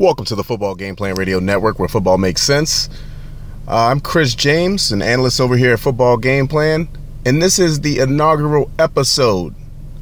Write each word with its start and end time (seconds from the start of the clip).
Welcome 0.00 0.24
to 0.24 0.34
the 0.34 0.42
Football 0.42 0.76
Game 0.76 0.96
Plan 0.96 1.14
Radio 1.14 1.40
Network, 1.40 1.78
where 1.78 1.86
football 1.86 2.16
makes 2.16 2.40
sense. 2.40 2.88
Uh, 3.68 3.88
I'm 3.88 4.00
Chris 4.00 4.34
James, 4.34 4.92
an 4.92 5.02
analyst 5.02 5.42
over 5.42 5.58
here 5.58 5.74
at 5.74 5.80
Football 5.80 6.16
Game 6.16 6.48
Plan, 6.48 6.88
and 7.26 7.42
this 7.42 7.58
is 7.58 7.82
the 7.82 7.98
inaugural 7.98 8.70
episode 8.78 9.54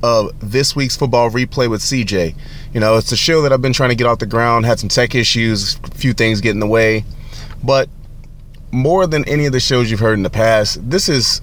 of 0.04 0.30
this 0.38 0.76
week's 0.76 0.96
Football 0.96 1.30
Replay 1.30 1.68
with 1.68 1.80
CJ. 1.80 2.36
You 2.72 2.78
know, 2.78 2.96
it's 2.96 3.10
a 3.10 3.16
show 3.16 3.42
that 3.42 3.52
I've 3.52 3.60
been 3.60 3.72
trying 3.72 3.88
to 3.88 3.96
get 3.96 4.06
off 4.06 4.20
the 4.20 4.26
ground, 4.26 4.66
had 4.66 4.78
some 4.78 4.88
tech 4.88 5.16
issues, 5.16 5.80
a 5.82 5.90
few 5.90 6.12
things 6.12 6.40
get 6.40 6.52
in 6.52 6.60
the 6.60 6.68
way, 6.68 7.04
but 7.64 7.88
more 8.70 9.04
than 9.04 9.24
any 9.24 9.46
of 9.46 9.52
the 9.52 9.58
shows 9.58 9.90
you've 9.90 9.98
heard 9.98 10.14
in 10.14 10.22
the 10.22 10.30
past, 10.30 10.78
this 10.88 11.08
is 11.08 11.42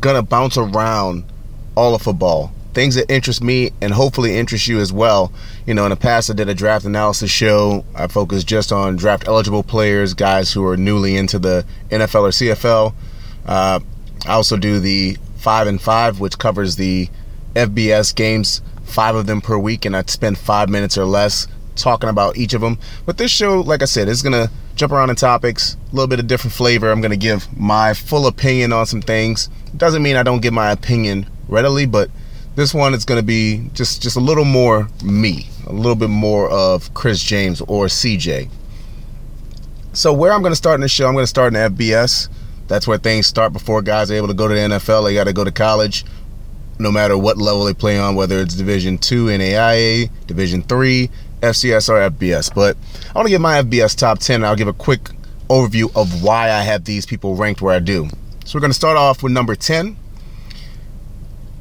gonna 0.00 0.22
bounce 0.22 0.56
around 0.56 1.24
all 1.74 1.94
of 1.94 2.00
football 2.00 2.50
things 2.72 2.94
that 2.94 3.10
interest 3.10 3.42
me 3.42 3.70
and 3.80 3.92
hopefully 3.92 4.36
interest 4.36 4.68
you 4.68 4.78
as 4.78 4.92
well. 4.92 5.32
You 5.66 5.74
know, 5.74 5.84
in 5.84 5.90
the 5.90 5.96
past, 5.96 6.30
I 6.30 6.34
did 6.34 6.48
a 6.48 6.54
draft 6.54 6.84
analysis 6.84 7.30
show. 7.30 7.84
I 7.94 8.06
focused 8.06 8.46
just 8.46 8.72
on 8.72 8.96
draft 8.96 9.26
eligible 9.26 9.62
players, 9.62 10.14
guys 10.14 10.52
who 10.52 10.64
are 10.66 10.76
newly 10.76 11.16
into 11.16 11.38
the 11.38 11.64
NFL 11.90 12.22
or 12.22 12.28
CFL. 12.28 12.94
Uh, 13.46 13.80
I 14.26 14.32
also 14.32 14.56
do 14.56 14.78
the 14.78 15.16
five 15.36 15.66
and 15.66 15.80
five, 15.80 16.20
which 16.20 16.38
covers 16.38 16.76
the 16.76 17.08
FBS 17.54 18.14
games, 18.14 18.62
five 18.84 19.14
of 19.14 19.26
them 19.26 19.40
per 19.40 19.58
week, 19.58 19.84
and 19.84 19.96
I 19.96 20.02
spend 20.02 20.38
five 20.38 20.68
minutes 20.68 20.96
or 20.96 21.04
less 21.04 21.46
talking 21.76 22.10
about 22.10 22.36
each 22.36 22.54
of 22.54 22.60
them. 22.60 22.78
But 23.06 23.16
this 23.16 23.30
show, 23.30 23.60
like 23.60 23.82
I 23.82 23.86
said, 23.86 24.08
is 24.08 24.22
to 24.22 24.50
jump 24.76 24.92
around 24.92 25.10
in 25.10 25.16
topics, 25.16 25.76
a 25.90 25.94
little 25.94 26.06
bit 26.06 26.20
of 26.20 26.26
different 26.26 26.54
flavor. 26.54 26.90
I'm 26.90 27.00
to 27.10 27.16
give 27.16 27.48
my 27.56 27.94
full 27.94 28.26
opinion 28.26 28.72
on 28.72 28.86
some 28.86 29.02
things. 29.02 29.48
Doesn't 29.76 30.02
mean 30.02 30.16
I 30.16 30.22
don't 30.22 30.42
give 30.42 30.52
my 30.52 30.70
opinion 30.70 31.26
readily, 31.48 31.86
but 31.86 32.10
this 32.56 32.74
one 32.74 32.94
is 32.94 33.04
going 33.04 33.20
to 33.20 33.26
be 33.26 33.68
just 33.74 34.02
just 34.02 34.16
a 34.16 34.20
little 34.20 34.44
more 34.44 34.88
me, 35.04 35.48
a 35.66 35.72
little 35.72 35.94
bit 35.94 36.10
more 36.10 36.50
of 36.50 36.92
Chris 36.94 37.22
James 37.22 37.60
or 37.62 37.86
CJ. 37.86 38.48
So 39.92 40.12
where 40.12 40.32
I'm 40.32 40.40
going 40.40 40.52
to 40.52 40.56
start 40.56 40.76
in 40.76 40.82
the 40.82 40.88
show, 40.88 41.06
I'm 41.06 41.14
going 41.14 41.24
to 41.24 41.28
start 41.28 41.54
in 41.54 41.74
FBS. 41.74 42.28
That's 42.68 42.86
where 42.86 42.98
things 42.98 43.26
start 43.26 43.52
before 43.52 43.82
guys 43.82 44.10
are 44.10 44.14
able 44.14 44.28
to 44.28 44.34
go 44.34 44.46
to 44.46 44.54
the 44.54 44.60
NFL. 44.60 45.04
They 45.04 45.14
got 45.14 45.24
to 45.24 45.32
go 45.32 45.42
to 45.42 45.50
college, 45.50 46.04
no 46.78 46.92
matter 46.92 47.18
what 47.18 47.38
level 47.38 47.64
they 47.64 47.74
play 47.74 47.98
on, 47.98 48.14
whether 48.14 48.40
it's 48.40 48.54
Division 48.54 48.98
Two 48.98 49.26
NAIA, 49.26 50.10
Division 50.26 50.62
Three, 50.62 51.10
FCS, 51.40 51.88
or 51.88 52.10
FBS. 52.10 52.54
But 52.54 52.76
I 53.08 53.18
want 53.18 53.26
to 53.26 53.30
give 53.30 53.40
my 53.40 53.62
FBS 53.62 53.96
top 53.96 54.20
ten. 54.20 54.44
I'll 54.44 54.56
give 54.56 54.68
a 54.68 54.72
quick 54.72 55.10
overview 55.48 55.94
of 55.96 56.22
why 56.22 56.52
I 56.52 56.62
have 56.62 56.84
these 56.84 57.06
people 57.06 57.34
ranked 57.34 57.60
where 57.60 57.74
I 57.74 57.80
do. 57.80 58.08
So 58.44 58.56
we're 58.56 58.60
going 58.60 58.70
to 58.70 58.74
start 58.74 58.96
off 58.96 59.22
with 59.22 59.32
number 59.32 59.56
ten. 59.56 59.96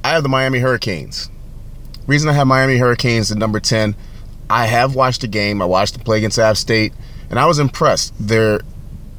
I 0.10 0.14
have 0.14 0.24
the 0.24 0.30
Miami 0.30 0.58
Hurricanes. 0.58 1.30
Reason 2.08 2.28
I 2.28 2.34
have 2.34 2.48
Miami 2.48 2.80
Hurricanes 2.80 3.32
at 3.32 3.38
number 3.38 3.60
10, 3.60 3.96
I 4.50 4.66
have 4.66 4.96
watched 4.96 5.22
the 5.22 5.28
game. 5.28 5.62
I 5.62 5.66
watched 5.66 5.94
them 5.94 6.02
play 6.02 6.18
against 6.18 6.40
App 6.40 6.58
State, 6.58 6.94
and 7.30 7.38
I 7.38 7.46
was 7.46 7.60
impressed. 7.60 8.16
They're 8.20 8.62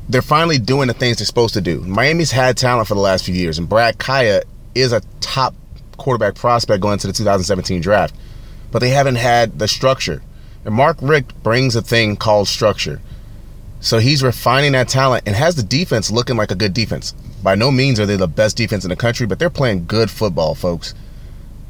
they're 0.09 0.21
finally 0.21 0.59
doing 0.59 0.89
the 0.89 0.95
things 0.95 1.19
they're 1.19 1.27
supposed 1.27 1.55
to 1.55 1.61
do. 1.61 1.81
Miami's 1.83 2.33
had 2.33 2.57
talent 2.57 2.89
for 2.89 2.97
the 2.97 3.01
last 3.01 3.25
few 3.25 3.37
years, 3.37 3.57
and 3.57 3.69
Brad 3.69 3.99
Kaaya 3.99 4.43
is 4.75 4.93
a 4.93 5.01
top 5.21 5.55
quarterback 5.97 6.35
prospect 6.35 6.83
going 6.83 6.95
into 6.95 7.07
the 7.07 7.13
2017 7.13 7.81
draft. 7.81 8.13
But 8.73 8.81
they 8.81 8.89
haven't 8.89 9.15
had 9.15 9.61
the 9.61 9.69
structure. 9.69 10.25
And 10.65 10.75
Mark 10.75 10.97
Richt 11.01 11.41
brings 11.45 11.77
a 11.77 11.83
thing 11.83 12.17
called 12.17 12.49
structure. 12.49 13.01
So 13.79 13.99
he's 13.99 14.25
refining 14.25 14.73
that 14.73 14.89
talent 14.89 15.23
and 15.25 15.37
has 15.37 15.55
the 15.55 15.63
defense 15.63 16.11
looking 16.11 16.37
like 16.37 16.51
a 16.51 16.57
good 16.57 16.75
defense. 16.75 17.15
By 17.43 17.55
no 17.55 17.71
means 17.71 17.99
are 17.99 18.07
they 18.07 18.17
the 18.17 18.29
best 18.29 18.57
defense 18.57 18.85
in 18.85 18.91
the 18.91 18.97
country, 18.97 19.27
but 19.27 19.39
they're 19.39 19.51
playing 19.51 19.87
good 19.87 20.11
football, 20.11 20.55
folks. 20.55 20.95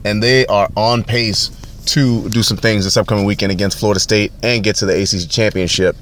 And 0.04 0.22
they 0.22 0.46
are 0.46 0.68
on 0.77 1.04
pace 1.04 1.50
to 1.86 2.28
do 2.28 2.42
some 2.42 2.56
things 2.56 2.84
this 2.84 2.96
upcoming 2.96 3.24
weekend 3.24 3.52
against 3.52 3.78
Florida 3.78 4.00
State 4.00 4.32
and 4.42 4.64
get 4.64 4.77
to 4.77 4.86
the 4.86 5.00
ACC 5.00 5.28
championship 5.30 5.96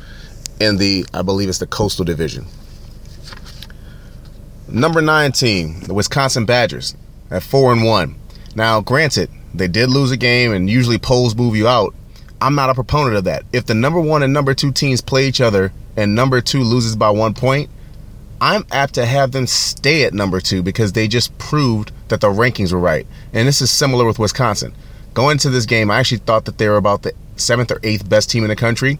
in 0.60 0.76
the, 0.76 1.06
I 1.14 1.22
believe 1.22 1.48
it's 1.48 1.58
the 1.58 1.66
Coastal 1.66 2.04
Division. 2.04 2.46
Number 4.68 5.00
nine 5.00 5.32
team, 5.32 5.80
the 5.80 5.94
Wisconsin 5.94 6.44
Badgers, 6.44 6.94
at 7.30 7.42
four 7.42 7.72
and 7.72 7.84
one. 7.84 8.16
Now, 8.54 8.80
granted, 8.80 9.30
they 9.54 9.68
did 9.68 9.88
lose 9.88 10.10
a 10.10 10.16
game, 10.16 10.52
and 10.52 10.68
usually 10.68 10.98
polls 10.98 11.34
move 11.34 11.56
you 11.56 11.68
out. 11.68 11.94
I'm 12.40 12.54
not 12.54 12.70
a 12.70 12.74
proponent 12.74 13.16
of 13.16 13.24
that. 13.24 13.44
If 13.52 13.66
the 13.66 13.74
number 13.74 14.00
one 14.00 14.22
and 14.22 14.32
number 14.32 14.54
two 14.54 14.72
teams 14.72 15.00
play 15.00 15.26
each 15.26 15.40
other 15.40 15.72
and 15.96 16.14
number 16.14 16.40
two 16.40 16.62
loses 16.62 16.96
by 16.96 17.10
one 17.10 17.34
point, 17.34 17.70
I'm 18.40 18.64
apt 18.70 18.94
to 18.94 19.06
have 19.06 19.32
them 19.32 19.46
stay 19.46 20.04
at 20.04 20.14
number 20.14 20.40
two 20.40 20.62
because 20.62 20.92
they 20.92 21.08
just 21.08 21.36
proved 21.38 21.90
that 22.08 22.20
the 22.20 22.28
rankings 22.28 22.72
were 22.72 22.78
right. 22.78 23.06
And 23.32 23.48
this 23.48 23.60
is 23.60 23.70
similar 23.70 24.04
with 24.04 24.18
Wisconsin. 24.18 24.74
Going 25.14 25.32
into 25.32 25.50
this 25.50 25.66
game, 25.66 25.90
I 25.90 25.98
actually 25.98 26.18
thought 26.18 26.44
that 26.44 26.58
they 26.58 26.68
were 26.68 26.76
about 26.76 27.02
the 27.02 27.12
seventh 27.36 27.70
or 27.70 27.80
eighth 27.82 28.08
best 28.08 28.30
team 28.30 28.44
in 28.44 28.48
the 28.48 28.56
country 28.56 28.98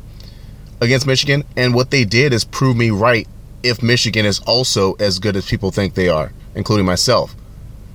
against 0.81 1.07
Michigan. 1.07 1.45
And 1.57 1.75
what 1.75 1.91
they 1.91 2.05
did 2.05 2.33
is 2.33 2.45
prove 2.45 2.77
me 2.77 2.91
right 2.91 3.29
if 3.63 3.83
Michigan 3.83 4.27
is 4.27 4.41
also 4.41 4.95
as 4.95 5.19
good 5.19 5.37
as 5.37 5.47
people 5.47 5.71
think 5.71 5.95
they 5.95 6.09
are, 6.09 6.33
including 6.55 6.87
myself. 6.87 7.35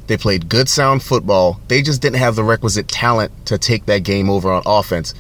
They 0.08 0.18
played 0.18 0.50
good, 0.50 0.68
sound 0.68 1.04
football. 1.04 1.60
They 1.68 1.82
just 1.82 2.02
didn't 2.02 2.20
have 2.20 2.36
the 2.36 2.44
requisite 2.44 2.88
talent 2.88 3.32
to 3.46 3.58
take 3.58 3.86
that 3.86 4.04
game 4.04 4.30
over 4.30 4.52
on 4.52 4.64
offense. 4.66 5.14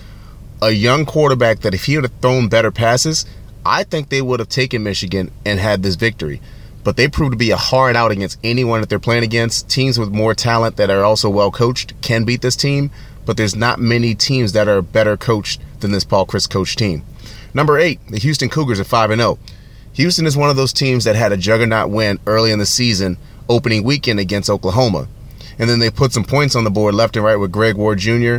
A 0.61 0.72
young 0.72 1.05
quarterback 1.05 1.59
that, 1.59 1.73
if 1.73 1.85
he 1.85 1.95
would 1.95 2.03
have 2.03 2.22
thrown 2.22 2.47
better 2.47 2.72
passes, 2.72 3.25
I 3.66 3.84
think 3.84 4.09
they 4.09 4.22
would 4.22 4.40
have 4.40 4.50
taken 4.50 4.84
Michigan 4.84 5.31
and 5.46 5.59
had 5.59 5.84
this 5.84 5.96
victory. 5.96 6.41
But 6.84 6.97
they 6.97 7.07
proved 7.07 7.31
to 7.31 7.38
be 7.38 7.51
a 7.51 7.57
hard 7.57 7.96
out 7.96 8.12
against 8.12 8.40
anyone 8.44 8.81
that 8.81 8.90
they're 8.90 9.00
playing 9.00 9.24
against. 9.24 9.69
Teams 9.69 9.97
with 9.97 10.12
more 10.12 10.34
talent 10.34 10.75
that 10.78 10.90
are 10.90 11.03
also 11.03 11.29
well 11.29 11.51
coached 11.51 11.94
can 12.02 12.25
beat 12.25 12.41
this 12.41 12.57
team, 12.57 12.91
but 13.25 13.38
there's 13.38 13.56
not 13.56 13.79
many 13.79 14.16
teams 14.16 14.52
that 14.52 14.68
are 14.68 14.81
better 14.81 15.16
coached 15.16 15.62
than 15.79 15.91
this 15.91 16.03
Paul 16.03 16.25
Chryst 16.25 16.50
coach 16.50 16.75
team. 16.75 17.03
Number 17.53 17.78
eight, 17.78 18.00
the 18.09 18.18
Houston 18.18 18.50
Cougars 18.50 18.79
are 18.79 18.85
5 18.85 19.16
0. 19.16 19.40
Houston 19.94 20.25
is 20.25 20.35
one 20.35 20.50
of 20.50 20.56
those 20.56 20.73
teams 20.73 21.03
that 21.03 21.16
had 21.16 21.31
a 21.31 21.38
juggernaut 21.38 21.90
win 21.90 22.19
early 22.25 22.52
in 22.52 22.59
the 22.59 22.66
season, 22.66 23.18
opening 23.47 23.84
weekend 23.84 24.19
against 24.19 24.50
Oklahoma. 24.50 25.07
And 25.59 25.69
then 25.69 25.79
they 25.79 25.91
put 25.91 26.12
some 26.12 26.23
points 26.23 26.56
on 26.56 26.63
the 26.63 26.72
board 26.72 26.96
left 26.96 27.16
and 27.16 27.23
right 27.23 27.35
with 27.35 27.52
Greg 27.52 27.75
Ward 27.75 28.00
Jr. 28.00 28.38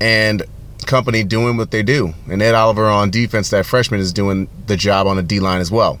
and 0.00 0.42
company 0.84 1.24
doing 1.24 1.56
what 1.56 1.70
they 1.70 1.82
do. 1.82 2.14
And 2.30 2.42
Ed 2.42 2.54
Oliver 2.54 2.86
on 2.86 3.10
defense, 3.10 3.50
that 3.50 3.66
freshman, 3.66 4.00
is 4.00 4.12
doing 4.12 4.48
the 4.66 4.76
job 4.76 5.06
on 5.06 5.16
the 5.16 5.22
D 5.22 5.40
line 5.40 5.60
as 5.60 5.70
well. 5.70 5.98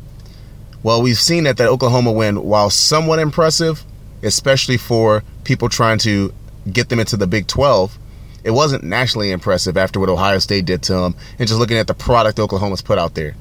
Well, 0.82 1.02
we've 1.02 1.18
seen 1.18 1.44
that 1.44 1.56
that 1.56 1.68
Oklahoma 1.68 2.12
win, 2.12 2.42
while 2.44 2.70
somewhat 2.70 3.18
impressive, 3.18 3.84
especially 4.22 4.76
for 4.76 5.24
people 5.44 5.68
trying 5.68 5.98
to 6.00 6.32
get 6.70 6.88
them 6.88 7.00
into 7.00 7.16
the 7.16 7.26
Big 7.26 7.46
12, 7.46 7.98
it 8.44 8.50
wasn't 8.50 8.84
nationally 8.84 9.30
impressive 9.30 9.76
after 9.76 9.98
what 9.98 10.10
Ohio 10.10 10.38
State 10.38 10.66
did 10.66 10.82
to 10.82 10.92
them 10.92 11.14
and 11.38 11.48
just 11.48 11.58
looking 11.58 11.78
at 11.78 11.86
the 11.86 11.94
product 11.94 12.38
Oklahoma's 12.38 12.82
put 12.82 12.98
out 12.98 13.14
there. 13.14 13.34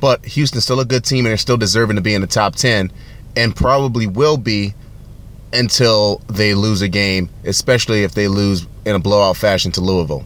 But 0.00 0.24
Houston's 0.24 0.64
still 0.64 0.80
a 0.80 0.84
good 0.84 1.04
team 1.04 1.24
and 1.24 1.30
they're 1.30 1.36
still 1.36 1.56
deserving 1.56 1.96
to 1.96 2.02
be 2.02 2.14
in 2.14 2.20
the 2.20 2.26
top 2.26 2.56
10 2.56 2.90
and 3.36 3.54
probably 3.54 4.08
will 4.08 4.36
be 4.36 4.74
until 5.52 6.20
they 6.28 6.54
lose 6.54 6.82
a 6.82 6.88
game, 6.88 7.30
especially 7.44 8.02
if 8.02 8.14
they 8.14 8.26
lose 8.26 8.66
in 8.84 8.96
a 8.96 8.98
blowout 8.98 9.36
fashion 9.36 9.70
to 9.72 9.80
Louisville 9.80 10.24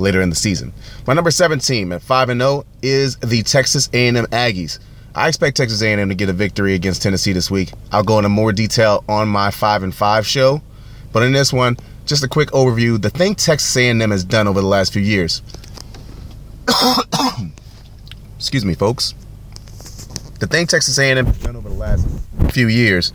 later 0.00 0.20
in 0.20 0.30
the 0.30 0.36
season. 0.36 0.72
My 1.06 1.14
number 1.14 1.30
seven 1.30 1.58
team 1.58 1.92
at 1.92 2.02
5 2.02 2.30
and 2.30 2.40
0 2.40 2.64
is 2.82 3.16
the 3.16 3.42
Texas 3.42 3.88
A&M 3.92 4.26
Aggies. 4.26 4.78
I 5.14 5.28
expect 5.28 5.56
Texas 5.56 5.82
A&M 5.82 6.08
to 6.08 6.14
get 6.14 6.28
a 6.28 6.32
victory 6.32 6.74
against 6.74 7.02
Tennessee 7.02 7.32
this 7.32 7.50
week. 7.50 7.72
I'll 7.92 8.02
go 8.02 8.18
into 8.18 8.28
more 8.28 8.52
detail 8.52 9.04
on 9.08 9.28
my 9.28 9.50
5 9.50 9.82
and 9.82 9.94
5 9.94 10.26
show, 10.26 10.62
but 11.12 11.22
in 11.22 11.32
this 11.32 11.52
one, 11.52 11.76
just 12.06 12.24
a 12.24 12.28
quick 12.28 12.48
overview, 12.50 13.00
the 13.00 13.10
thing 13.10 13.34
Texas 13.34 13.76
A&M 13.76 14.00
has 14.10 14.24
done 14.24 14.48
over 14.48 14.60
the 14.60 14.66
last 14.66 14.92
few 14.92 15.02
years. 15.02 15.42
Excuse 18.36 18.64
me, 18.64 18.74
folks. 18.74 19.14
The 20.38 20.46
thing 20.46 20.66
Texas 20.66 20.98
A&M 20.98 21.26
has 21.26 21.38
done 21.38 21.56
over 21.56 21.68
the 21.68 21.74
last 21.74 22.06
few 22.50 22.68
years 22.68 23.12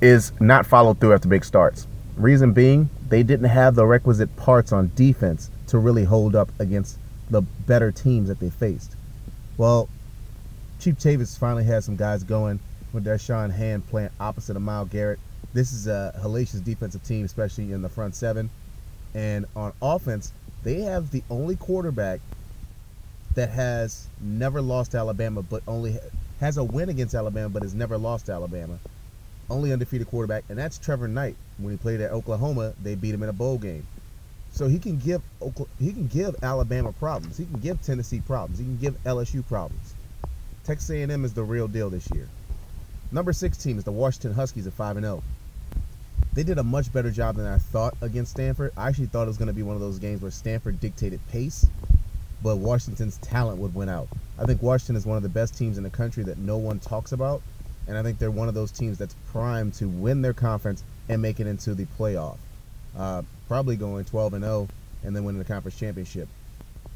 is 0.00 0.32
not 0.40 0.66
followed 0.66 0.98
through 1.00 1.12
after 1.12 1.28
big 1.28 1.44
starts. 1.44 1.86
Reason 2.16 2.52
being, 2.52 2.88
they 3.08 3.22
didn't 3.22 3.50
have 3.50 3.74
the 3.74 3.86
requisite 3.86 4.34
parts 4.36 4.72
on 4.72 4.90
defense 4.94 5.50
to 5.68 5.78
really 5.78 6.04
hold 6.04 6.36
up 6.36 6.48
against 6.58 6.98
the 7.30 7.42
better 7.42 7.90
teams 7.90 8.28
that 8.28 8.38
they 8.38 8.50
faced. 8.50 8.94
Well, 9.56 9.88
Chief 10.78 10.96
Chavis 10.96 11.38
finally 11.38 11.64
had 11.64 11.82
some 11.82 11.96
guys 11.96 12.22
going 12.22 12.60
with 12.92 13.04
Da'Shawn 13.04 13.50
Hand 13.50 13.86
playing 13.88 14.10
opposite 14.20 14.56
of 14.56 14.62
Myles 14.62 14.88
Garrett. 14.90 15.18
This 15.52 15.72
is 15.72 15.86
a 15.86 16.14
hellacious 16.22 16.62
defensive 16.62 17.02
team, 17.02 17.24
especially 17.24 17.72
in 17.72 17.82
the 17.82 17.88
front 17.88 18.14
seven. 18.14 18.50
And 19.14 19.46
on 19.56 19.72
offense, 19.80 20.32
they 20.62 20.82
have 20.82 21.10
the 21.10 21.22
only 21.30 21.56
quarterback 21.56 22.20
that 23.34 23.50
has 23.50 24.08
never 24.20 24.60
lost 24.60 24.94
Alabama, 24.94 25.42
but 25.42 25.62
only 25.66 25.98
has 26.40 26.58
a 26.58 26.64
win 26.64 26.88
against 26.88 27.14
Alabama, 27.14 27.48
but 27.48 27.62
has 27.62 27.74
never 27.74 27.96
lost 27.96 28.28
Alabama. 28.28 28.78
Only 29.48 29.72
undefeated 29.72 30.08
quarterback, 30.08 30.44
and 30.48 30.58
that's 30.58 30.78
Trevor 30.78 31.08
Knight. 31.08 31.36
When 31.58 31.72
he 31.72 31.78
played 31.78 32.00
at 32.00 32.10
Oklahoma, 32.10 32.74
they 32.82 32.94
beat 32.94 33.14
him 33.14 33.22
in 33.22 33.28
a 33.28 33.32
bowl 33.32 33.58
game. 33.58 33.86
So 34.56 34.68
he 34.68 34.78
can 34.78 34.96
give 34.96 35.20
he 35.78 35.92
can 35.92 36.06
give 36.06 36.34
Alabama 36.42 36.90
problems. 36.90 37.36
He 37.36 37.44
can 37.44 37.60
give 37.60 37.82
Tennessee 37.82 38.22
problems. 38.22 38.58
He 38.58 38.64
can 38.64 38.78
give 38.78 39.04
LSU 39.04 39.46
problems. 39.46 39.92
Texas 40.64 40.88
A&M 40.88 41.26
is 41.26 41.34
the 41.34 41.42
real 41.42 41.68
deal 41.68 41.90
this 41.90 42.08
year. 42.14 42.26
Number 43.12 43.34
six 43.34 43.58
team 43.58 43.76
is 43.76 43.84
the 43.84 43.92
Washington 43.92 44.32
Huskies 44.32 44.66
at 44.66 44.72
five 44.72 44.96
and 44.96 45.04
zero. 45.04 45.22
Oh. 45.22 45.80
They 46.32 46.42
did 46.42 46.56
a 46.56 46.62
much 46.62 46.90
better 46.90 47.10
job 47.10 47.36
than 47.36 47.44
I 47.46 47.58
thought 47.58 47.98
against 48.00 48.30
Stanford. 48.30 48.72
I 48.78 48.88
actually 48.88 49.08
thought 49.08 49.24
it 49.24 49.26
was 49.26 49.36
going 49.36 49.48
to 49.48 49.52
be 49.52 49.62
one 49.62 49.76
of 49.76 49.82
those 49.82 49.98
games 49.98 50.22
where 50.22 50.30
Stanford 50.30 50.80
dictated 50.80 51.20
pace, 51.28 51.66
but 52.42 52.56
Washington's 52.56 53.18
talent 53.18 53.58
would 53.58 53.74
win 53.74 53.90
out. 53.90 54.08
I 54.38 54.46
think 54.46 54.62
Washington 54.62 54.96
is 54.96 55.04
one 55.04 55.18
of 55.18 55.22
the 55.22 55.28
best 55.28 55.56
teams 55.58 55.76
in 55.76 55.84
the 55.84 55.90
country 55.90 56.24
that 56.24 56.38
no 56.38 56.56
one 56.56 56.80
talks 56.80 57.12
about, 57.12 57.42
and 57.88 57.98
I 57.98 58.02
think 58.02 58.18
they're 58.18 58.30
one 58.30 58.48
of 58.48 58.54
those 58.54 58.70
teams 58.70 58.96
that's 58.96 59.16
primed 59.30 59.74
to 59.74 59.86
win 59.86 60.22
their 60.22 60.32
conference 60.32 60.82
and 61.10 61.20
make 61.20 61.40
it 61.40 61.46
into 61.46 61.74
the 61.74 61.86
playoff. 61.98 62.38
Uh, 62.96 63.20
probably 63.48 63.76
going 63.76 64.04
12 64.04 64.34
and 64.34 64.44
0 64.44 64.68
and 65.04 65.14
then 65.14 65.24
winning 65.24 65.38
the 65.38 65.44
conference 65.44 65.78
championship. 65.78 66.28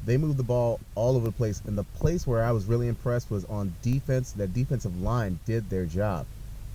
They 0.05 0.17
moved 0.17 0.37
the 0.37 0.43
ball 0.43 0.79
all 0.95 1.15
over 1.15 1.25
the 1.25 1.31
place, 1.31 1.61
and 1.65 1.77
the 1.77 1.83
place 1.83 2.25
where 2.25 2.43
I 2.43 2.51
was 2.51 2.65
really 2.65 2.87
impressed 2.87 3.29
was 3.29 3.45
on 3.45 3.73
defense. 3.83 4.31
That 4.31 4.53
defensive 4.53 4.99
line 5.01 5.39
did 5.45 5.69
their 5.69 5.85
job. 5.85 6.25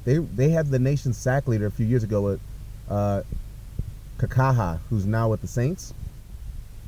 They 0.04 0.18
they 0.18 0.50
had 0.50 0.68
the 0.68 0.78
nation's 0.78 1.16
sack 1.16 1.48
leader 1.48 1.66
a 1.66 1.70
few 1.70 1.86
years 1.86 2.04
ago 2.04 2.22
with 2.22 2.40
uh, 2.88 3.22
Kikaha, 4.18 4.78
who's 4.88 5.06
now 5.06 5.28
with 5.28 5.40
the 5.40 5.48
Saints, 5.48 5.92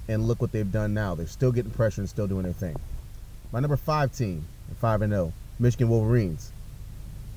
and 0.07 0.29
look 0.29 0.41
what 0.41 0.53
they've 0.53 0.71
done 0.71 0.95
now. 0.95 1.17
They're 1.17 1.27
still 1.27 1.51
getting 1.51 1.73
pressure 1.73 2.01
and 2.01 2.09
still 2.09 2.29
doing 2.29 2.45
their 2.45 2.53
thing. 2.53 2.77
My 3.51 3.59
number 3.59 3.77
five 3.77 4.17
team, 4.17 4.47
five 4.81 5.03
and 5.03 5.13
zero, 5.13 5.33
Michigan 5.59 5.89
Wolverines. 5.89 6.53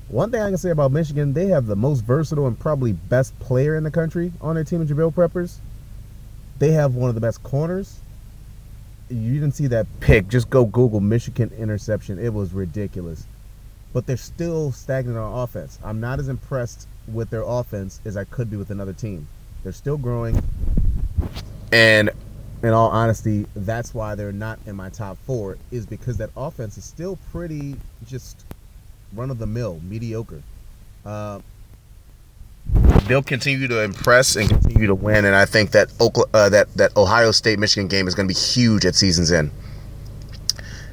One 0.08 0.30
thing 0.30 0.42
I 0.42 0.48
can 0.48 0.58
say 0.58 0.70
about 0.70 0.92
Michigan, 0.92 1.32
they 1.32 1.46
have 1.46 1.66
the 1.66 1.76
most 1.76 2.00
versatile 2.00 2.46
and 2.46 2.58
probably 2.58 2.92
best 2.92 3.38
player 3.38 3.76
in 3.76 3.84
the 3.84 3.90
country 3.90 4.32
on 4.40 4.54
their 4.54 4.64
team 4.64 4.82
in 4.82 4.88
Jabril 4.88 5.14
Peppers. 5.14 5.60
They 6.58 6.72
have 6.72 6.94
one 6.94 7.08
of 7.08 7.14
the 7.14 7.20
best 7.20 7.42
corners. 7.42 8.00
You 9.08 9.34
didn't 9.34 9.54
see 9.54 9.66
that 9.68 9.86
pick. 10.00 10.28
Just 10.28 10.50
go 10.50 10.64
Google 10.64 11.00
Michigan 11.00 11.50
interception. 11.58 12.18
It 12.18 12.32
was 12.32 12.52
ridiculous. 12.52 13.26
But 13.92 14.06
they're 14.06 14.16
still 14.16 14.72
stagnant 14.72 15.18
on 15.18 15.38
offense. 15.38 15.78
I'm 15.82 16.00
not 16.00 16.18
as 16.18 16.28
impressed 16.28 16.88
with 17.08 17.30
their 17.30 17.42
offense 17.42 18.00
as 18.04 18.16
I 18.16 18.24
could 18.24 18.50
be 18.50 18.56
with 18.56 18.70
another 18.70 18.92
team. 18.92 19.26
They're 19.62 19.72
still 19.72 19.98
growing. 19.98 20.42
And 21.72 22.10
in 22.62 22.70
all 22.70 22.90
honesty, 22.90 23.46
that's 23.56 23.92
why 23.92 24.14
they're 24.14 24.32
not 24.32 24.58
in 24.66 24.76
my 24.76 24.88
top 24.88 25.18
four, 25.26 25.58
is 25.70 25.84
because 25.84 26.16
that 26.18 26.30
offense 26.36 26.78
is 26.78 26.84
still 26.84 27.18
pretty 27.32 27.76
just 28.06 28.44
run 29.14 29.30
of 29.30 29.38
the 29.38 29.46
mill, 29.46 29.80
mediocre. 29.88 30.42
Uh, 31.04 31.40
they'll 33.06 33.22
continue 33.22 33.68
to 33.68 33.82
impress 33.82 34.36
and 34.36 34.48
continue 34.48 34.86
to 34.86 34.94
win, 34.94 35.24
and 35.24 35.34
I 35.34 35.44
think 35.44 35.72
that 35.72 35.88
Oklahoma, 36.00 36.30
uh, 36.34 36.48
that 36.50 36.74
that 36.76 36.96
Ohio 36.96 37.30
State 37.30 37.58
Michigan 37.58 37.88
game 37.88 38.06
is 38.08 38.14
going 38.14 38.28
to 38.28 38.34
be 38.34 38.38
huge 38.38 38.84
at 38.86 38.94
season's 38.94 39.32
end. 39.32 39.50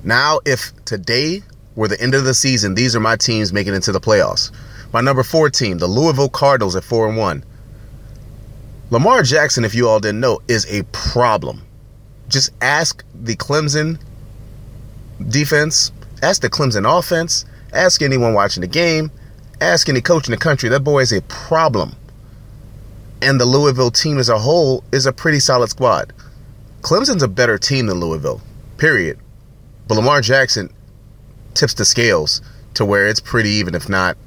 Now, 0.03 0.39
if 0.45 0.71
today 0.85 1.43
were 1.75 1.87
the 1.87 1.99
end 2.01 2.15
of 2.15 2.23
the 2.23 2.33
season, 2.33 2.75
these 2.75 2.95
are 2.95 2.99
my 2.99 3.15
teams 3.15 3.53
making 3.53 3.73
it 3.73 3.77
into 3.77 3.91
the 3.91 3.99
playoffs. 3.99 4.51
My 4.91 5.01
number 5.01 5.23
four 5.23 5.49
team, 5.49 5.77
the 5.77 5.87
Louisville 5.87 6.29
Cardinals, 6.29 6.75
at 6.75 6.83
four 6.83 7.07
and 7.07 7.17
one. 7.17 7.43
Lamar 8.89 9.21
Jackson, 9.21 9.63
if 9.63 9.75
you 9.75 9.87
all 9.87 9.99
didn't 9.99 10.19
know, 10.19 10.41
is 10.47 10.65
a 10.73 10.83
problem. 10.91 11.61
Just 12.27 12.51
ask 12.61 13.03
the 13.13 13.35
Clemson 13.35 13.99
defense, 15.27 15.91
ask 16.23 16.41
the 16.41 16.49
Clemson 16.49 16.85
offense, 16.97 17.45
ask 17.73 18.01
anyone 18.01 18.33
watching 18.33 18.61
the 18.61 18.67
game, 18.67 19.11
ask 19.61 19.89
any 19.89 20.01
coach 20.01 20.27
in 20.27 20.31
the 20.31 20.37
country. 20.37 20.69
That 20.69 20.83
boy 20.83 21.01
is 21.01 21.11
a 21.11 21.21
problem. 21.23 21.95
And 23.21 23.39
the 23.39 23.45
Louisville 23.45 23.91
team 23.91 24.17
as 24.17 24.29
a 24.29 24.39
whole 24.39 24.83
is 24.91 25.05
a 25.05 25.13
pretty 25.13 25.39
solid 25.39 25.69
squad. 25.69 26.13
Clemson's 26.81 27.23
a 27.23 27.27
better 27.27 27.57
team 27.57 27.87
than 27.87 27.99
Louisville, 27.99 28.41
period. 28.77 29.19
But 29.87 29.95
Lamar 29.95 30.21
Jackson 30.21 30.71
tips 31.53 31.73
the 31.73 31.83
scales 31.83 32.41
to 32.75 32.85
where 32.85 33.07
it's 33.07 33.19
pretty 33.19 33.49
even, 33.49 33.75
if 33.75 33.89
not 33.89 34.17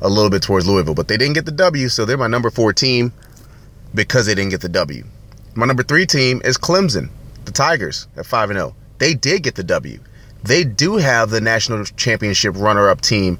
a 0.00 0.08
little 0.08 0.30
bit 0.30 0.42
towards 0.42 0.66
Louisville. 0.66 0.94
But 0.94 1.08
they 1.08 1.16
didn't 1.16 1.34
get 1.34 1.46
the 1.46 1.52
W, 1.52 1.88
so 1.88 2.04
they're 2.04 2.18
my 2.18 2.26
number 2.26 2.50
four 2.50 2.72
team 2.72 3.12
because 3.94 4.26
they 4.26 4.34
didn't 4.34 4.50
get 4.50 4.60
the 4.60 4.68
W. 4.68 5.04
My 5.54 5.66
number 5.66 5.82
three 5.82 6.06
team 6.06 6.40
is 6.44 6.58
Clemson, 6.58 7.08
the 7.44 7.52
Tigers 7.52 8.06
at 8.16 8.26
5 8.26 8.52
0. 8.52 8.74
They 8.98 9.14
did 9.14 9.42
get 9.42 9.54
the 9.54 9.64
W. 9.64 9.98
They 10.42 10.64
do 10.64 10.96
have 10.96 11.30
the 11.30 11.40
national 11.40 11.84
championship 11.84 12.56
runner 12.56 12.88
up 12.88 13.00
team 13.00 13.38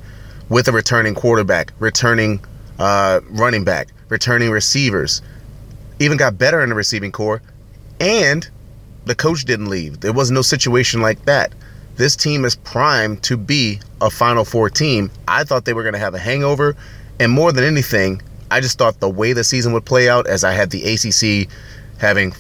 with 0.49 0.69
a 0.69 0.73
returning 0.73 1.15
quarterback, 1.15 1.73
returning 1.79 2.45
uh, 2.79 3.21
running 3.31 3.65
back, 3.65 3.89
returning 4.09 4.51
receivers. 4.51 5.23
Even 5.99 6.17
got 6.17 6.39
better 6.39 6.63
in 6.63 6.71
the 6.71 6.75
receiving 6.75 7.13
corps. 7.13 7.43
And 8.01 8.49
the 9.05 9.15
coach 9.15 9.45
didn't 9.45 9.69
leave. 9.69 10.01
There 10.01 10.13
was 10.13 10.31
no 10.31 10.43
situation 10.43 11.01
like 11.03 11.25
that. 11.27 11.53
This 11.97 12.17
team 12.17 12.45
is 12.45 12.57
primed 12.57 13.23
to 13.25 13.37
be 13.37 13.81
a 14.01 14.09
Final 14.11 14.45
Four 14.45 14.71
team. 14.71 15.11
I 15.29 15.45
thought 15.45 15.67
they 15.67 15.75
were 15.75 15.83
going 15.83 15.95
to 15.95 15.99
have 15.99 16.15
a 16.15 16.19
hangover. 16.19 16.75
And 17.19 17.31
more 17.31 17.53
than 17.53 17.65
anything, 17.65 18.23
I 18.51 18.61
just 18.61 18.79
thought 18.79 19.01
the 19.01 19.09
way 19.11 19.35
the 19.35 19.45
season 19.45 19.73
would 19.75 19.85
play 19.85 20.09
out, 20.09 20.27
as 20.27 20.43
I 20.43 20.53
had 20.53 20.71
the 20.71 20.83
ACC 20.85 21.51
having, 21.99 22.33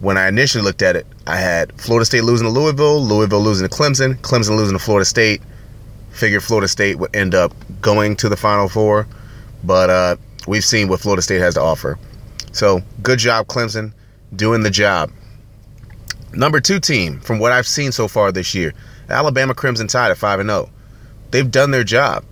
when 0.00 0.16
I 0.16 0.28
initially 0.28 0.64
looked 0.64 0.82
at 0.82 0.96
it, 0.96 1.06
I 1.26 1.36
had 1.36 1.72
Florida 1.80 2.04
State 2.04 2.24
losing 2.24 2.46
to 2.46 2.52
Louisville, 2.52 3.02
Louisville 3.02 3.40
losing 3.40 3.68
to 3.68 3.74
Clemson, 3.74 4.16
Clemson 4.16 4.56
losing 4.56 4.76
to 4.76 4.82
Florida 4.82 5.04
State. 5.04 5.42
Figured 6.10 6.42
Florida 6.42 6.68
State 6.68 6.98
would 6.98 7.14
end 7.14 7.34
up 7.34 7.52
going 7.80 8.16
to 8.16 8.28
the 8.28 8.36
Final 8.36 8.68
Four, 8.68 9.06
but 9.64 9.90
uh, 9.90 10.16
we've 10.46 10.64
seen 10.64 10.88
what 10.88 11.00
Florida 11.00 11.20
State 11.20 11.40
has 11.40 11.54
to 11.54 11.60
offer. 11.60 11.98
So 12.52 12.80
good 13.02 13.18
job, 13.18 13.48
Clemson, 13.48 13.92
doing 14.34 14.62
the 14.62 14.70
job. 14.70 15.10
Number 16.32 16.60
two 16.60 16.80
team, 16.80 17.20
from 17.20 17.38
what 17.38 17.52
I've 17.52 17.66
seen 17.66 17.92
so 17.92 18.08
far 18.08 18.32
this 18.32 18.54
year, 18.54 18.72
Alabama 19.08 19.54
Crimson 19.54 19.88
Tide 19.88 20.10
at 20.10 20.18
5 20.18 20.42
0. 20.42 20.70
They've 21.30 21.50
done 21.50 21.70
their 21.70 21.84
job. 21.84 22.24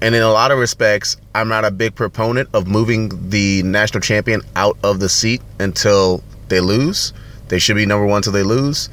And 0.00 0.14
in 0.14 0.22
a 0.22 0.30
lot 0.30 0.50
of 0.50 0.58
respects, 0.58 1.16
I'm 1.34 1.48
not 1.48 1.64
a 1.64 1.70
big 1.70 1.94
proponent 1.94 2.48
of 2.54 2.68
moving 2.68 3.30
the 3.30 3.62
national 3.64 4.00
champion 4.00 4.42
out 4.54 4.78
of 4.84 5.00
the 5.00 5.08
seat 5.08 5.42
until 5.58 6.22
they 6.48 6.60
lose. 6.60 7.12
They 7.48 7.58
should 7.58 7.76
be 7.76 7.86
number 7.86 8.06
one 8.06 8.18
until 8.18 8.32
they 8.32 8.42
lose. 8.42 8.88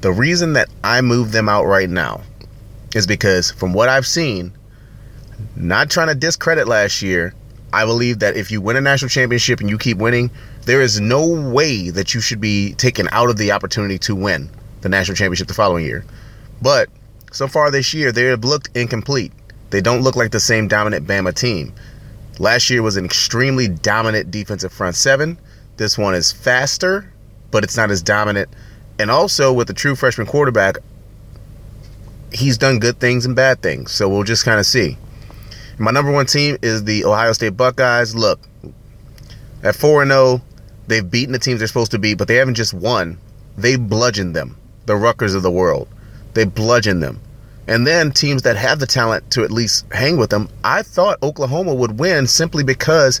The 0.00 0.12
reason 0.12 0.52
that 0.54 0.68
I 0.84 1.00
move 1.00 1.32
them 1.32 1.48
out 1.48 1.64
right 1.64 1.90
now 1.90 2.22
is 2.94 3.06
because, 3.06 3.50
from 3.50 3.72
what 3.72 3.88
I've 3.88 4.06
seen, 4.06 4.52
not 5.56 5.90
trying 5.90 6.08
to 6.08 6.14
discredit 6.14 6.68
last 6.68 7.02
year, 7.02 7.34
I 7.72 7.84
believe 7.84 8.20
that 8.20 8.36
if 8.36 8.50
you 8.50 8.60
win 8.60 8.76
a 8.76 8.80
national 8.80 9.10
championship 9.10 9.60
and 9.60 9.68
you 9.68 9.76
keep 9.76 9.98
winning, 9.98 10.30
there 10.62 10.80
is 10.80 11.00
no 11.00 11.50
way 11.50 11.90
that 11.90 12.14
you 12.14 12.20
should 12.20 12.40
be 12.40 12.74
taken 12.74 13.08
out 13.12 13.28
of 13.28 13.36
the 13.36 13.52
opportunity 13.52 13.98
to 14.00 14.14
win 14.14 14.50
the 14.80 14.88
national 14.88 15.16
championship 15.16 15.48
the 15.48 15.54
following 15.54 15.84
year. 15.84 16.04
But 16.62 16.88
so 17.32 17.46
far 17.46 17.70
this 17.70 17.92
year, 17.92 18.10
they 18.10 18.24
have 18.24 18.44
looked 18.44 18.74
incomplete. 18.76 19.32
They 19.70 19.80
don't 19.80 20.02
look 20.02 20.16
like 20.16 20.30
the 20.30 20.40
same 20.40 20.66
dominant 20.68 21.06
Bama 21.06 21.34
team. 21.34 21.74
Last 22.38 22.70
year 22.70 22.82
was 22.82 22.96
an 22.96 23.04
extremely 23.04 23.68
dominant 23.68 24.30
defensive 24.30 24.72
front 24.72 24.96
seven. 24.96 25.38
This 25.78 25.96
one 25.96 26.14
is 26.14 26.32
faster, 26.32 27.10
but 27.52 27.62
it's 27.62 27.76
not 27.76 27.90
as 27.90 28.02
dominant. 28.02 28.48
And 28.98 29.12
also 29.12 29.52
with 29.52 29.68
the 29.68 29.74
true 29.74 29.94
freshman 29.94 30.26
quarterback, 30.26 30.78
he's 32.32 32.58
done 32.58 32.80
good 32.80 32.98
things 32.98 33.24
and 33.24 33.36
bad 33.36 33.62
things. 33.62 33.92
So 33.92 34.08
we'll 34.08 34.24
just 34.24 34.44
kind 34.44 34.58
of 34.58 34.66
see. 34.66 34.98
My 35.78 35.92
number 35.92 36.10
one 36.10 36.26
team 36.26 36.58
is 36.62 36.82
the 36.82 37.04
Ohio 37.04 37.32
State 37.32 37.56
Buckeyes. 37.56 38.16
Look, 38.16 38.40
at 39.62 39.76
4 39.76 40.04
0, 40.04 40.42
they've 40.88 41.08
beaten 41.08 41.32
the 41.32 41.38
teams 41.38 41.60
they're 41.60 41.68
supposed 41.68 41.92
to 41.92 41.98
beat, 41.98 42.18
but 42.18 42.26
they 42.26 42.34
haven't 42.34 42.54
just 42.54 42.74
won. 42.74 43.18
They 43.56 43.76
bludgeoned 43.76 44.34
them, 44.34 44.56
the 44.86 44.96
Rutgers 44.96 45.34
of 45.34 45.44
the 45.44 45.50
world. 45.50 45.86
They 46.34 46.44
bludgeoned 46.44 47.04
them. 47.04 47.20
And 47.68 47.86
then 47.86 48.10
teams 48.10 48.42
that 48.42 48.56
have 48.56 48.80
the 48.80 48.86
talent 48.86 49.30
to 49.32 49.44
at 49.44 49.52
least 49.52 49.86
hang 49.92 50.16
with 50.16 50.30
them, 50.30 50.48
I 50.64 50.82
thought 50.82 51.22
Oklahoma 51.22 51.74
would 51.74 52.00
win 52.00 52.26
simply 52.26 52.64
because 52.64 53.20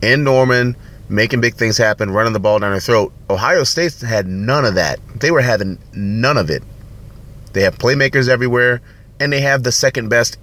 in 0.00 0.24
Norman, 0.24 0.76
making 1.10 1.40
big 1.40 1.54
things 1.54 1.76
happen, 1.76 2.10
running 2.10 2.32
the 2.32 2.40
ball 2.40 2.58
down 2.58 2.70
their 2.70 2.80
throat. 2.80 3.12
Ohio 3.28 3.64
State 3.64 4.00
had 4.00 4.26
none 4.26 4.64
of 4.64 4.76
that. 4.76 5.00
They 5.16 5.30
were 5.30 5.40
having 5.40 5.78
none 5.92 6.38
of 6.38 6.50
it. 6.50 6.62
They 7.52 7.62
have 7.62 7.76
playmakers 7.76 8.28
everywhere, 8.28 8.80
and 9.18 9.32
they 9.32 9.40
have 9.40 9.64
the 9.64 9.72
second 9.72 10.08
best 10.08 10.38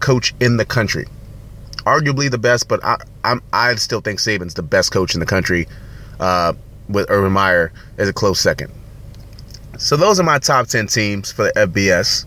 coach 0.00 0.34
in 0.40 0.56
the 0.56 0.64
country. 0.64 1.06
Arguably 1.84 2.30
the 2.30 2.38
best, 2.38 2.68
but 2.68 2.84
I 2.84 2.96
I'm, 3.24 3.42
i 3.52 3.74
still 3.76 4.00
think 4.00 4.18
Saban's 4.18 4.54
the 4.54 4.62
best 4.62 4.92
coach 4.92 5.14
in 5.14 5.20
the 5.20 5.26
country, 5.26 5.68
uh, 6.18 6.52
with 6.88 7.06
Urban 7.10 7.32
Meyer 7.32 7.72
as 7.96 8.08
a 8.08 8.12
close 8.12 8.40
second. 8.40 8.72
So 9.78 9.96
those 9.96 10.18
are 10.18 10.24
my 10.24 10.38
top 10.38 10.66
ten 10.66 10.88
teams 10.88 11.30
for 11.30 11.44
the 11.44 11.52
FBS. 11.52 12.24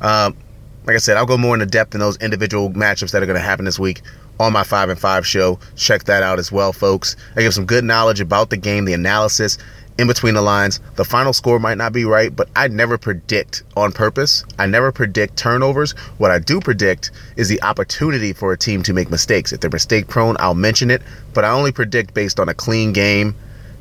Um, 0.00 0.36
like 0.84 0.96
I 0.96 0.98
said, 0.98 1.16
I'll 1.16 1.26
go 1.26 1.38
more 1.38 1.54
into 1.54 1.66
depth 1.66 1.94
in 1.94 2.00
those 2.00 2.16
individual 2.16 2.70
matchups 2.70 3.12
that 3.12 3.22
are 3.22 3.26
going 3.26 3.38
to 3.38 3.44
happen 3.44 3.64
this 3.64 3.78
week 3.78 4.02
on 4.40 4.52
my 4.52 4.62
5 4.62 4.90
and 4.90 4.98
5 4.98 5.26
show. 5.26 5.58
Check 5.76 6.04
that 6.04 6.22
out 6.22 6.38
as 6.38 6.52
well, 6.52 6.72
folks. 6.72 7.16
I 7.36 7.42
give 7.42 7.54
some 7.54 7.66
good 7.66 7.84
knowledge 7.84 8.20
about 8.20 8.50
the 8.50 8.56
game, 8.56 8.84
the 8.84 8.92
analysis 8.92 9.58
in 9.98 10.06
between 10.06 10.34
the 10.34 10.42
lines. 10.42 10.80
The 10.94 11.04
final 11.04 11.32
score 11.32 11.58
might 11.58 11.76
not 11.76 11.92
be 11.92 12.04
right, 12.04 12.34
but 12.34 12.48
I 12.54 12.68
never 12.68 12.96
predict 12.96 13.64
on 13.76 13.92
purpose. 13.92 14.44
I 14.58 14.66
never 14.66 14.92
predict 14.92 15.36
turnovers. 15.36 15.92
What 16.18 16.30
I 16.30 16.38
do 16.38 16.60
predict 16.60 17.10
is 17.36 17.48
the 17.48 17.60
opportunity 17.62 18.32
for 18.32 18.52
a 18.52 18.58
team 18.58 18.82
to 18.84 18.92
make 18.92 19.10
mistakes. 19.10 19.52
If 19.52 19.60
they're 19.60 19.70
mistake 19.70 20.06
prone, 20.06 20.36
I'll 20.38 20.54
mention 20.54 20.90
it, 20.90 21.02
but 21.34 21.44
I 21.44 21.50
only 21.50 21.72
predict 21.72 22.14
based 22.14 22.38
on 22.38 22.48
a 22.48 22.54
clean 22.54 22.92
game 22.92 23.34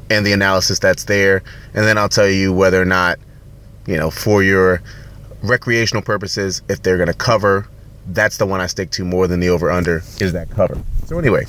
and 0.09 0.25
the 0.25 0.33
analysis 0.33 0.79
that's 0.79 1.03
there. 1.03 1.43
And 1.73 1.85
then 1.85 1.97
I'll 1.97 2.09
tell 2.09 2.27
you 2.27 2.51
whether 2.51 2.81
or 2.81 2.85
not, 2.85 3.19
you 3.85 3.97
know, 3.97 4.09
for 4.09 4.41
your 4.41 4.81
recreational 5.43 6.01
purposes, 6.01 6.63
if 6.67 6.81
they're 6.81 6.97
going 6.97 7.07
to 7.07 7.13
cover, 7.13 7.67
that's 8.07 8.37
the 8.37 8.45
one 8.45 8.61
I 8.61 8.67
stick 8.67 8.91
to 8.91 9.05
more 9.05 9.27
than 9.27 9.39
the 9.39 9.49
over 9.49 9.69
under 9.69 9.97
is 10.19 10.33
that 10.33 10.49
cover. 10.49 10.81
So, 11.05 11.19
anyway, 11.19 11.45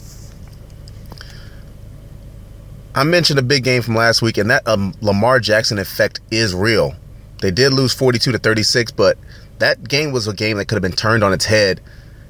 I 2.94 3.04
mentioned 3.04 3.38
a 3.38 3.42
big 3.42 3.64
game 3.64 3.82
from 3.82 3.94
last 3.94 4.22
week, 4.22 4.38
and 4.38 4.50
that 4.50 4.66
um, 4.66 4.94
Lamar 5.00 5.40
Jackson 5.40 5.78
effect 5.78 6.20
is 6.30 6.54
real. 6.54 6.94
They 7.40 7.50
did 7.50 7.72
lose 7.72 7.94
42 7.94 8.32
to 8.32 8.38
36, 8.38 8.92
but 8.92 9.16
that 9.58 9.88
game 9.88 10.12
was 10.12 10.26
a 10.26 10.34
game 10.34 10.56
that 10.56 10.66
could 10.66 10.74
have 10.76 10.82
been 10.82 10.92
turned 10.92 11.22
on 11.22 11.32
its 11.32 11.44
head. 11.44 11.80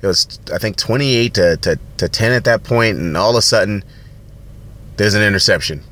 It 0.02 0.06
was, 0.06 0.38
I 0.52 0.58
think, 0.58 0.76
28 0.76 1.34
to, 1.34 1.56
to, 1.56 1.78
to 1.96 2.08
10 2.08 2.32
at 2.32 2.44
that 2.44 2.64
point, 2.64 2.98
and 2.98 3.16
all 3.16 3.30
of 3.30 3.36
a 3.36 3.42
sudden, 3.42 3.82
there's 4.96 5.14
an 5.14 5.22
interception. 5.22 5.82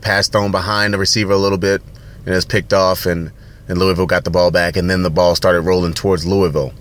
Pass 0.00 0.28
thrown 0.28 0.50
behind 0.50 0.94
the 0.94 0.98
receiver 0.98 1.32
a 1.32 1.38
little 1.38 1.58
bit, 1.58 1.82
and 2.24 2.34
it's 2.34 2.44
picked 2.44 2.72
off, 2.72 3.06
and, 3.06 3.32
and 3.68 3.78
Louisville 3.78 4.06
got 4.06 4.24
the 4.24 4.30
ball 4.30 4.50
back, 4.50 4.76
and 4.76 4.88
then 4.88 5.02
the 5.02 5.10
ball 5.10 5.34
started 5.34 5.62
rolling 5.62 5.92
towards 5.92 6.24
Louisville. 6.24 6.72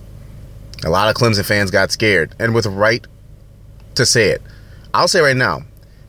A 0.85 0.89
lot 0.89 1.09
of 1.09 1.15
Clemson 1.15 1.45
fans 1.45 1.71
got 1.71 1.91
scared, 1.91 2.35
and 2.39 2.53
with 2.53 2.65
right 2.65 3.05
to 3.95 4.05
say 4.05 4.29
it. 4.29 4.41
I'll 4.93 5.07
say 5.07 5.21
right 5.21 5.37
now, 5.37 5.61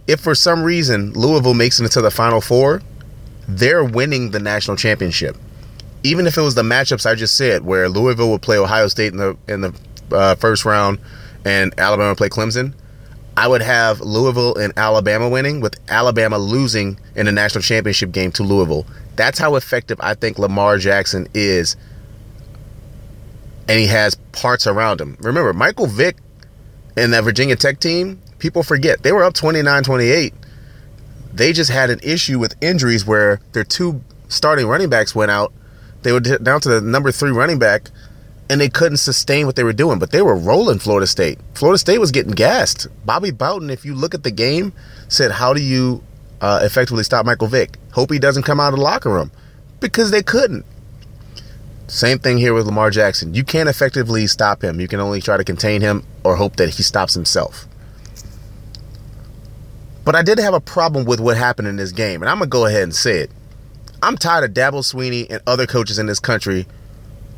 if 0.06 0.20
for 0.20 0.34
some 0.34 0.62
reason 0.62 1.12
Louisville 1.12 1.54
makes 1.54 1.80
it 1.80 1.84
into 1.84 2.00
the 2.00 2.10
Final 2.10 2.40
Four, 2.40 2.82
they're 3.48 3.84
winning 3.84 4.30
the 4.30 4.40
national 4.40 4.76
championship. 4.76 5.36
Even 6.02 6.26
if 6.26 6.36
it 6.36 6.42
was 6.42 6.54
the 6.54 6.62
matchups 6.62 7.10
I 7.10 7.14
just 7.14 7.36
said, 7.36 7.64
where 7.64 7.88
Louisville 7.88 8.30
would 8.30 8.42
play 8.42 8.58
Ohio 8.58 8.88
State 8.88 9.12
in 9.12 9.18
the 9.18 9.36
in 9.48 9.60
the 9.62 9.74
uh, 10.12 10.34
first 10.34 10.64
round 10.64 10.98
and 11.44 11.72
Alabama 11.78 12.10
would 12.10 12.18
play 12.18 12.28
Clemson, 12.28 12.74
I 13.36 13.48
would 13.48 13.62
have 13.62 14.00
Louisville 14.00 14.54
and 14.56 14.72
Alabama 14.76 15.28
winning, 15.28 15.60
with 15.60 15.78
Alabama 15.90 16.38
losing 16.38 16.98
in 17.16 17.26
the 17.26 17.32
national 17.32 17.62
championship 17.62 18.12
game 18.12 18.30
to 18.32 18.42
Louisville. 18.42 18.86
That's 19.16 19.38
how 19.38 19.56
effective 19.56 19.98
I 20.00 20.14
think 20.14 20.38
Lamar 20.38 20.78
Jackson 20.78 21.26
is, 21.34 21.76
and 23.68 23.78
he 23.78 23.86
has 23.86 24.14
parts 24.32 24.66
around 24.66 25.00
him. 25.00 25.16
Remember, 25.20 25.52
Michael 25.52 25.86
Vick 25.86 26.16
and 26.96 27.12
that 27.12 27.24
Virginia 27.24 27.56
Tech 27.56 27.80
team, 27.80 28.20
people 28.38 28.62
forget 28.62 29.02
they 29.02 29.12
were 29.12 29.24
up 29.24 29.34
29-28. 29.34 30.32
They 31.32 31.52
just 31.52 31.70
had 31.70 31.90
an 31.90 32.00
issue 32.02 32.38
with 32.38 32.54
injuries 32.62 33.04
where 33.04 33.40
their 33.52 33.64
two 33.64 34.02
starting 34.28 34.66
running 34.66 34.88
backs 34.88 35.14
went 35.14 35.30
out. 35.30 35.52
They 36.02 36.12
were 36.12 36.20
down 36.20 36.60
to 36.60 36.68
the 36.68 36.80
number 36.80 37.10
three 37.10 37.30
running 37.30 37.58
back, 37.58 37.90
and 38.50 38.60
they 38.60 38.68
couldn't 38.68 38.98
sustain 38.98 39.46
what 39.46 39.56
they 39.56 39.64
were 39.64 39.72
doing. 39.72 39.98
But 39.98 40.10
they 40.10 40.22
were 40.22 40.36
rolling 40.36 40.78
Florida 40.78 41.06
State. 41.06 41.38
Florida 41.54 41.78
State 41.78 41.98
was 41.98 42.12
getting 42.12 42.32
gassed. 42.32 42.86
Bobby 43.04 43.30
Bowden, 43.30 43.70
if 43.70 43.84
you 43.84 43.94
look 43.94 44.14
at 44.14 44.22
the 44.22 44.30
game, 44.30 44.72
said, 45.08 45.32
"How 45.32 45.54
do 45.54 45.62
you 45.62 46.04
uh, 46.40 46.60
effectively 46.62 47.04
stop 47.04 47.24
Michael 47.24 47.48
Vick? 47.48 47.78
Hope 47.92 48.12
he 48.12 48.18
doesn't 48.18 48.42
come 48.42 48.60
out 48.60 48.74
of 48.74 48.78
the 48.78 48.84
locker 48.84 49.10
room." 49.10 49.32
Because 49.80 50.10
they 50.10 50.22
couldn't. 50.22 50.64
Same 51.86 52.18
thing 52.18 52.38
here 52.38 52.54
with 52.54 52.66
Lamar 52.66 52.90
Jackson. 52.90 53.34
You 53.34 53.44
can't 53.44 53.68
effectively 53.68 54.26
stop 54.26 54.62
him. 54.64 54.80
You 54.80 54.88
can 54.88 55.00
only 55.00 55.20
try 55.20 55.36
to 55.36 55.44
contain 55.44 55.80
him 55.80 56.04
or 56.24 56.36
hope 56.36 56.56
that 56.56 56.70
he 56.70 56.82
stops 56.82 57.14
himself. 57.14 57.66
But 60.04 60.14
I 60.14 60.22
did 60.22 60.38
have 60.38 60.54
a 60.54 60.60
problem 60.60 61.04
with 61.04 61.20
what 61.20 61.36
happened 61.36 61.68
in 61.68 61.76
this 61.76 61.92
game, 61.92 62.22
and 62.22 62.30
I'm 62.30 62.38
going 62.38 62.50
to 62.50 62.52
go 62.52 62.66
ahead 62.66 62.82
and 62.82 62.94
say 62.94 63.18
it. 63.18 63.30
I'm 64.02 64.16
tired 64.16 64.44
of 64.44 64.50
Dabo 64.54 64.80
Swinney 64.80 65.26
and 65.30 65.42
other 65.46 65.66
coaches 65.66 65.98
in 65.98 66.06
this 66.06 66.20
country 66.20 66.66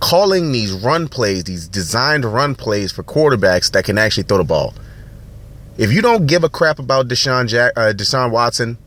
calling 0.01 0.53
these 0.53 0.73
run 0.73 1.09
plays, 1.09 1.45
these 1.45 1.69
designed 1.69 2.25
run 2.25 2.55
plays 2.55 2.93
for 2.93 3.03
quarterbacks 3.03 3.71
that 3.73 3.85
can 3.85 3.99
actually 3.99 4.25
throw 4.25 4.39
the 4.39 4.45
ball. 4.45 4.75
If 5.79 5.93
you 5.93 6.03
don't 6.03 6.27
give 6.27 6.45
a 6.45 6.49
crap 6.49 6.79
about 6.79 7.09
Deshaun, 7.09 7.49
Jack, 7.49 7.73
uh, 7.77 7.93
Deshaun 7.93 8.31
Watson, 8.31 8.79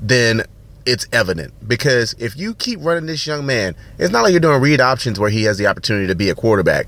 then 0.00 0.42
it's 0.86 1.06
evident 1.12 1.52
because 1.66 2.14
if 2.18 2.36
you 2.36 2.54
keep 2.54 2.80
running 2.82 3.06
this 3.06 3.26
young 3.26 3.46
man, 3.46 3.74
it's 3.98 4.12
not 4.12 4.22
like 4.22 4.32
you're 4.32 4.40
doing 4.40 4.60
read 4.60 4.80
options 4.80 5.18
where 5.18 5.30
he 5.30 5.44
has 5.44 5.58
the 5.58 5.66
opportunity 5.66 6.06
to 6.06 6.14
be 6.14 6.28
a 6.30 6.34
quarterback, 6.34 6.86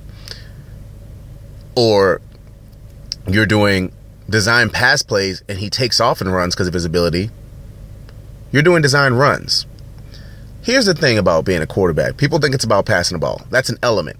or 1.76 2.20
you're 3.26 3.46
doing 3.46 3.92
design 4.28 4.70
pass 4.70 5.02
plays 5.02 5.42
and 5.48 5.58
he 5.58 5.70
takes 5.70 6.00
off 6.00 6.20
and 6.20 6.32
runs 6.32 6.54
because 6.54 6.68
of 6.68 6.74
his 6.74 6.84
ability. 6.84 7.30
You're 8.52 8.62
doing 8.62 8.82
design 8.82 9.14
runs. 9.14 9.66
Here's 10.62 10.86
the 10.86 10.94
thing 10.94 11.18
about 11.18 11.44
being 11.44 11.60
a 11.60 11.66
quarterback 11.66 12.16
people 12.16 12.38
think 12.38 12.54
it's 12.54 12.64
about 12.64 12.86
passing 12.86 13.16
the 13.16 13.20
ball. 13.20 13.42
That's 13.50 13.68
an 13.68 13.78
element. 13.82 14.18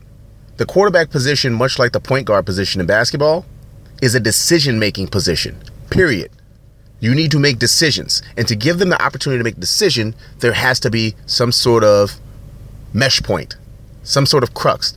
The 0.57 0.66
quarterback 0.66 1.11
position, 1.11 1.52
much 1.52 1.78
like 1.78 1.93
the 1.93 2.00
point 2.00 2.26
guard 2.26 2.47
position 2.47 2.81
in 2.81 2.87
basketball, 2.87 3.45
is 4.00 4.14
a 4.14 4.21
decision 4.21 4.78
making 4.78 5.09
position, 5.09 5.61
period. 5.90 6.31
You 7.05 7.15
need 7.15 7.33
to 7.33 7.39
make 7.39 7.59
decisions. 7.59 8.23
And 8.39 8.49
to 8.49 8.57
give 8.57 8.79
them 8.79 8.89
the 8.89 9.03
opportunity 9.05 9.37
to 9.37 9.45
make 9.45 9.61
decision, 9.61 10.15
there 10.39 10.55
has 10.55 10.81
to 10.81 10.91
be 10.91 11.15
some 11.27 11.53
sort 11.53 11.85
of 11.85 12.19
mesh 12.95 13.23
point, 13.23 13.57
some 14.05 14.25
sort 14.25 14.43
of 14.43 14.55
crux. 14.55 14.97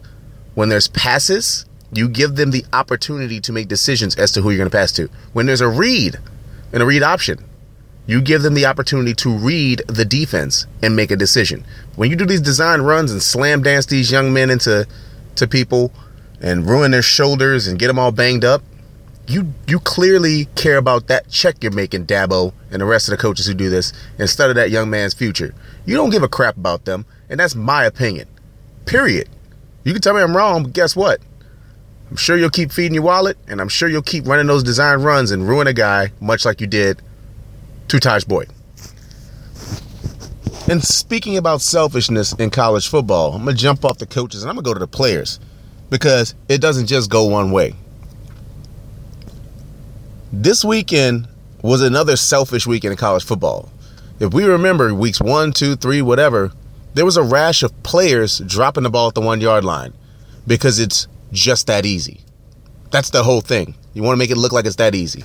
When 0.55 0.69
there's 0.69 0.87
passes, 0.87 1.65
you 1.91 2.07
give 2.07 2.37
them 2.37 2.51
the 2.51 2.63
opportunity 2.71 3.41
to 3.41 3.51
make 3.51 3.67
decisions 3.67 4.15
as 4.15 4.31
to 4.31 4.41
who 4.41 4.51
you're 4.51 4.57
going 4.57 4.69
to 4.69 4.77
pass 4.77 4.93
to. 4.93 5.09
When 5.33 5.47
there's 5.47 5.59
a 5.59 5.67
read 5.67 6.17
and 6.71 6.81
a 6.81 6.85
read 6.85 7.03
option, 7.03 7.43
you 8.05 8.21
give 8.21 8.41
them 8.41 8.53
the 8.53 8.67
opportunity 8.67 9.13
to 9.15 9.29
read 9.29 9.81
the 9.89 10.05
defense 10.05 10.65
and 10.81 10.95
make 10.95 11.11
a 11.11 11.17
decision. 11.17 11.65
When 11.97 12.09
you 12.09 12.15
do 12.15 12.25
these 12.25 12.39
design 12.39 12.83
runs 12.83 13.11
and 13.11 13.21
slam 13.21 13.63
dance 13.63 13.85
these 13.85 14.13
young 14.13 14.31
men 14.31 14.49
into 14.49 14.87
to 15.35 15.45
people 15.45 15.91
and 16.39 16.69
ruin 16.69 16.91
their 16.91 17.01
shoulders 17.01 17.67
and 17.67 17.77
get 17.77 17.87
them 17.87 17.99
all 17.99 18.13
banged 18.13 18.45
up, 18.45 18.61
you 19.27 19.53
you 19.67 19.79
clearly 19.79 20.45
care 20.55 20.77
about 20.77 21.07
that 21.07 21.29
check 21.29 21.61
you're 21.61 21.71
making, 21.71 22.05
Dabo, 22.05 22.53
and 22.71 22.81
the 22.81 22.85
rest 22.85 23.07
of 23.07 23.11
the 23.11 23.21
coaches 23.21 23.45
who 23.45 23.53
do 23.53 23.69
this, 23.69 23.93
instead 24.17 24.49
of 24.49 24.55
that 24.55 24.71
young 24.71 24.89
man's 24.89 25.13
future. 25.13 25.53
You 25.85 25.95
don't 25.95 26.09
give 26.09 26.23
a 26.23 26.29
crap 26.29 26.57
about 26.57 26.85
them, 26.85 27.05
and 27.29 27.39
that's 27.39 27.55
my 27.55 27.83
opinion. 27.83 28.27
Period. 28.85 29.29
You 29.83 29.93
can 29.93 30.01
tell 30.01 30.13
me 30.13 30.21
I'm 30.21 30.35
wrong, 30.35 30.63
but 30.63 30.73
guess 30.73 30.95
what? 30.95 31.19
I'm 32.09 32.15
sure 32.15 32.37
you'll 32.37 32.49
keep 32.49 32.71
feeding 32.71 32.93
your 32.93 33.03
wallet, 33.03 33.37
and 33.47 33.59
I'm 33.59 33.67
sure 33.67 33.89
you'll 33.89 34.01
keep 34.01 34.25
running 34.25 34.47
those 34.47 34.63
design 34.63 35.01
runs 35.01 35.31
and 35.31 35.47
ruin 35.47 35.67
a 35.67 35.73
guy, 35.73 36.11
much 36.21 36.45
like 36.45 36.61
you 36.61 36.67
did 36.67 37.01
to 37.89 37.97
Tajh 37.97 38.27
Boyd. 38.27 38.49
And 40.69 40.83
speaking 40.83 41.37
about 41.37 41.61
selfishness 41.61 42.33
in 42.33 42.49
college 42.49 42.89
football, 42.89 43.33
I'm 43.33 43.45
gonna 43.45 43.55
jump 43.55 43.85
off 43.85 43.97
the 43.97 44.05
coaches 44.05 44.43
and 44.43 44.49
I'm 44.49 44.55
gonna 44.55 44.65
go 44.65 44.73
to 44.73 44.79
the 44.79 44.87
players 44.87 45.39
because 45.89 46.35
it 46.49 46.59
doesn't 46.59 46.87
just 46.87 47.09
go 47.09 47.25
one 47.25 47.51
way. 47.51 47.73
This 50.33 50.65
weekend 50.65 51.27
was 51.61 51.81
another 51.81 52.17
selfish 52.17 52.67
weekend 52.67 52.91
in 52.91 52.97
college 52.97 53.23
football. 53.23 53.71
If 54.19 54.33
we 54.33 54.43
remember 54.43 54.93
weeks 54.93 55.21
one, 55.21 55.53
two, 55.53 55.77
three, 55.77 56.01
whatever, 56.01 56.51
there 56.95 57.05
was 57.05 57.15
a 57.15 57.23
rash 57.23 57.63
of 57.63 57.83
players 57.83 58.39
dropping 58.39 58.83
the 58.83 58.89
ball 58.89 59.07
at 59.07 59.15
the 59.15 59.21
one 59.21 59.39
yard 59.39 59.63
line 59.63 59.93
because 60.45 60.79
it's 60.79 61.07
just 61.31 61.67
that 61.67 61.85
easy. 61.85 62.21
That's 62.91 63.09
the 63.09 63.23
whole 63.23 63.39
thing. 63.41 63.75
You 63.93 64.03
want 64.03 64.15
to 64.15 64.19
make 64.19 64.29
it 64.29 64.37
look 64.37 64.51
like 64.51 64.65
it's 64.65 64.75
that 64.77 64.95
easy. 64.95 65.23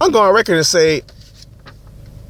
I'm 0.00 0.10
going 0.10 0.28
on 0.28 0.34
record 0.34 0.56
and 0.56 0.66
say 0.66 1.02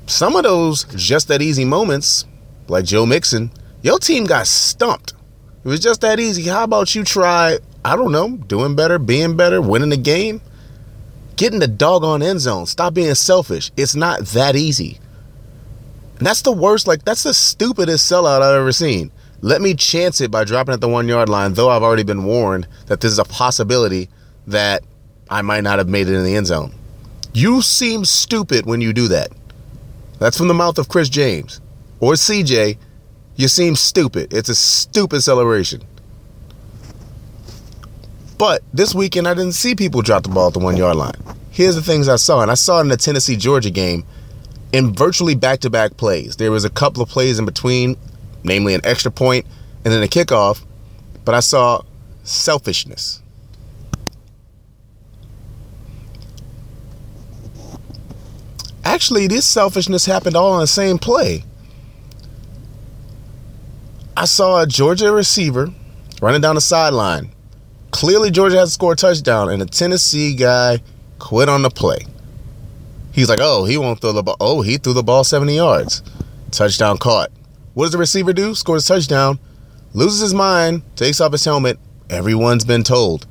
some 0.07 0.37
of 0.37 0.43
those 0.43 0.85
just 0.97 1.29
that 1.29 1.41
easy 1.41 1.65
moments, 1.65 2.27
like 2.69 2.85
Joe 2.85 3.07
Mixon, 3.07 3.53
your 3.81 3.99
team 3.99 4.27
got 4.27 4.47
stumped. 4.47 5.15
It 5.65 5.69
was 5.69 5.81
just 5.81 6.03
that 6.03 6.21
easy. 6.21 6.43
How 6.43 6.65
about 6.65 6.95
you 6.95 7.05
try, 7.05 7.59
I 7.85 7.97
don't 7.97 8.13
know, 8.13 8.37
doing 8.37 8.77
better, 8.77 8.99
being 8.99 9.37
better, 9.37 9.63
winning 9.63 9.91
the 9.91 9.97
game? 9.97 10.43
Get 11.41 11.55
in 11.55 11.59
the 11.59 11.67
doggone 11.67 12.23
end 12.23 12.41
zone. 12.41 12.67
Stop 12.67 12.93
being 12.93 13.15
selfish. 13.15 13.71
It's 13.75 13.95
not 13.95 14.27
that 14.27 14.57
easy. 14.57 14.99
And 16.19 16.27
that's 16.27 16.43
the 16.43 16.53
worst, 16.53 16.87
like, 16.87 17.03
that's 17.07 17.23
the 17.23 17.33
stupidest 17.33 18.13
sellout 18.13 18.43
I've 18.43 18.57
ever 18.57 18.73
seen. 18.73 19.11
Let 19.41 19.63
me 19.63 19.73
chance 19.73 20.21
it 20.21 20.31
by 20.31 20.45
dropping 20.45 20.75
at 20.75 20.83
the 20.83 20.89
one 20.89 21.09
yard 21.09 21.31
line, 21.31 21.55
though 21.55 21.71
I've 21.71 21.83
already 21.83 22.03
been 22.03 22.25
warned 22.25 22.69
that 22.89 23.01
this 23.01 23.11
is 23.11 23.19
a 23.19 23.25
possibility 23.25 24.11
that 24.49 24.83
I 25.31 25.41
might 25.41 25.65
not 25.65 25.79
have 25.79 25.89
made 25.89 26.09
it 26.09 26.15
in 26.15 26.25
the 26.25 26.37
end 26.37 26.47
zone. 26.47 26.75
You 27.33 27.63
seem 27.63 28.05
stupid 28.05 28.67
when 28.67 28.83
you 28.83 28.93
do 28.93 29.09
that. 29.09 29.33
That's 30.19 30.37
from 30.37 30.49
the 30.49 30.53
mouth 30.53 30.77
of 30.77 30.91
Chris 30.91 31.09
James 31.09 31.63
or 32.01 32.13
CJ. 32.17 32.77
You 33.37 33.49
seem 33.49 33.77
stupid. 33.77 34.35
It's 34.35 34.51
a 34.51 34.55
stupid 34.55 35.23
celebration. 35.23 35.81
But 38.41 38.63
this 38.73 38.95
weekend, 38.95 39.29
I 39.29 39.35
didn't 39.35 39.53
see 39.53 39.75
people 39.75 40.01
drop 40.01 40.23
the 40.23 40.31
ball 40.31 40.47
at 40.47 40.55
the 40.55 40.61
one 40.61 40.75
yard 40.75 40.97
line. 40.97 41.13
Here's 41.51 41.75
the 41.75 41.83
things 41.83 42.09
I 42.09 42.17
saw, 42.17 42.41
and 42.41 42.51
I 42.51 42.55
saw 42.55 42.79
it 42.79 42.85
in 42.85 42.89
the 42.89 42.97
Tennessee 42.97 43.37
Georgia 43.37 43.69
game 43.69 44.03
in 44.73 44.95
virtually 44.95 45.35
back 45.35 45.61
to 45.61 45.69
back 45.69 45.99
plays. 45.99 46.37
There 46.37 46.51
was 46.51 46.65
a 46.65 46.71
couple 46.71 47.03
of 47.03 47.11
plays 47.11 47.39
in 47.39 47.45
between, 47.45 47.99
namely 48.43 48.73
an 48.73 48.81
extra 48.83 49.11
point 49.11 49.45
and 49.85 49.93
then 49.93 50.03
a 50.03 50.07
kickoff, 50.07 50.65
but 51.27 51.35
I 51.35 51.41
saw 51.41 51.83
selfishness. 52.23 53.21
Actually, 58.87 59.27
this 59.27 59.45
selfishness 59.45 60.07
happened 60.07 60.35
all 60.35 60.53
on 60.53 60.61
the 60.61 60.67
same 60.67 60.97
play. 60.97 61.45
I 64.17 64.25
saw 64.25 64.63
a 64.63 64.67
Georgia 64.67 65.13
receiver 65.13 65.69
running 66.23 66.41
down 66.41 66.55
the 66.55 66.63
sideline 66.63 67.33
Clearly, 68.01 68.31
Georgia 68.31 68.57
has 68.57 68.71
to 68.71 68.73
score 68.73 68.95
a 68.95 68.97
touchdown, 68.97 69.51
and 69.51 69.61
the 69.61 69.67
Tennessee 69.67 70.35
guy 70.35 70.81
quit 71.19 71.51
on 71.51 71.61
the 71.61 71.69
play. 71.69 71.99
He's 73.13 73.29
like, 73.29 73.41
oh, 73.43 73.67
he 73.67 73.77
won't 73.77 74.01
throw 74.01 74.13
the 74.13 74.23
ball. 74.23 74.39
Oh, 74.41 74.63
he 74.63 74.79
threw 74.79 74.95
the 74.95 75.03
ball 75.03 75.23
70 75.23 75.55
yards. 75.55 76.03
Touchdown 76.51 76.97
caught. 76.97 77.31
What 77.75 77.85
does 77.85 77.93
the 77.93 77.99
receiver 77.99 78.33
do? 78.33 78.55
Scores 78.55 78.89
a 78.89 78.95
touchdown, 78.95 79.39
loses 79.93 80.21
his 80.21 80.33
mind, 80.33 80.81
takes 80.97 81.21
off 81.21 81.33
his 81.33 81.45
helmet. 81.45 81.79
Everyone's 82.09 82.65
been 82.65 82.85
told. 82.85 83.27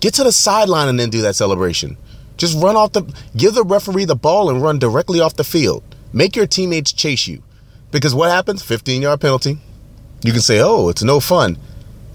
Get 0.00 0.14
to 0.14 0.24
the 0.24 0.32
sideline 0.32 0.88
and 0.88 0.98
then 0.98 1.10
do 1.10 1.20
that 1.20 1.36
celebration. 1.36 1.98
Just 2.38 2.56
run 2.56 2.74
off 2.74 2.92
the, 2.92 3.02
give 3.36 3.52
the 3.52 3.64
referee 3.64 4.06
the 4.06 4.16
ball 4.16 4.48
and 4.48 4.62
run 4.62 4.78
directly 4.78 5.20
off 5.20 5.36
the 5.36 5.44
field. 5.44 5.84
Make 6.14 6.36
your 6.36 6.46
teammates 6.46 6.94
chase 6.94 7.28
you. 7.28 7.42
Because 7.90 8.14
what 8.14 8.30
happens? 8.30 8.62
15 8.62 9.02
yard 9.02 9.20
penalty. 9.20 9.58
You 10.22 10.32
can 10.32 10.40
say, 10.40 10.62
oh, 10.62 10.88
it's 10.88 11.02
no 11.02 11.20
fun. 11.20 11.58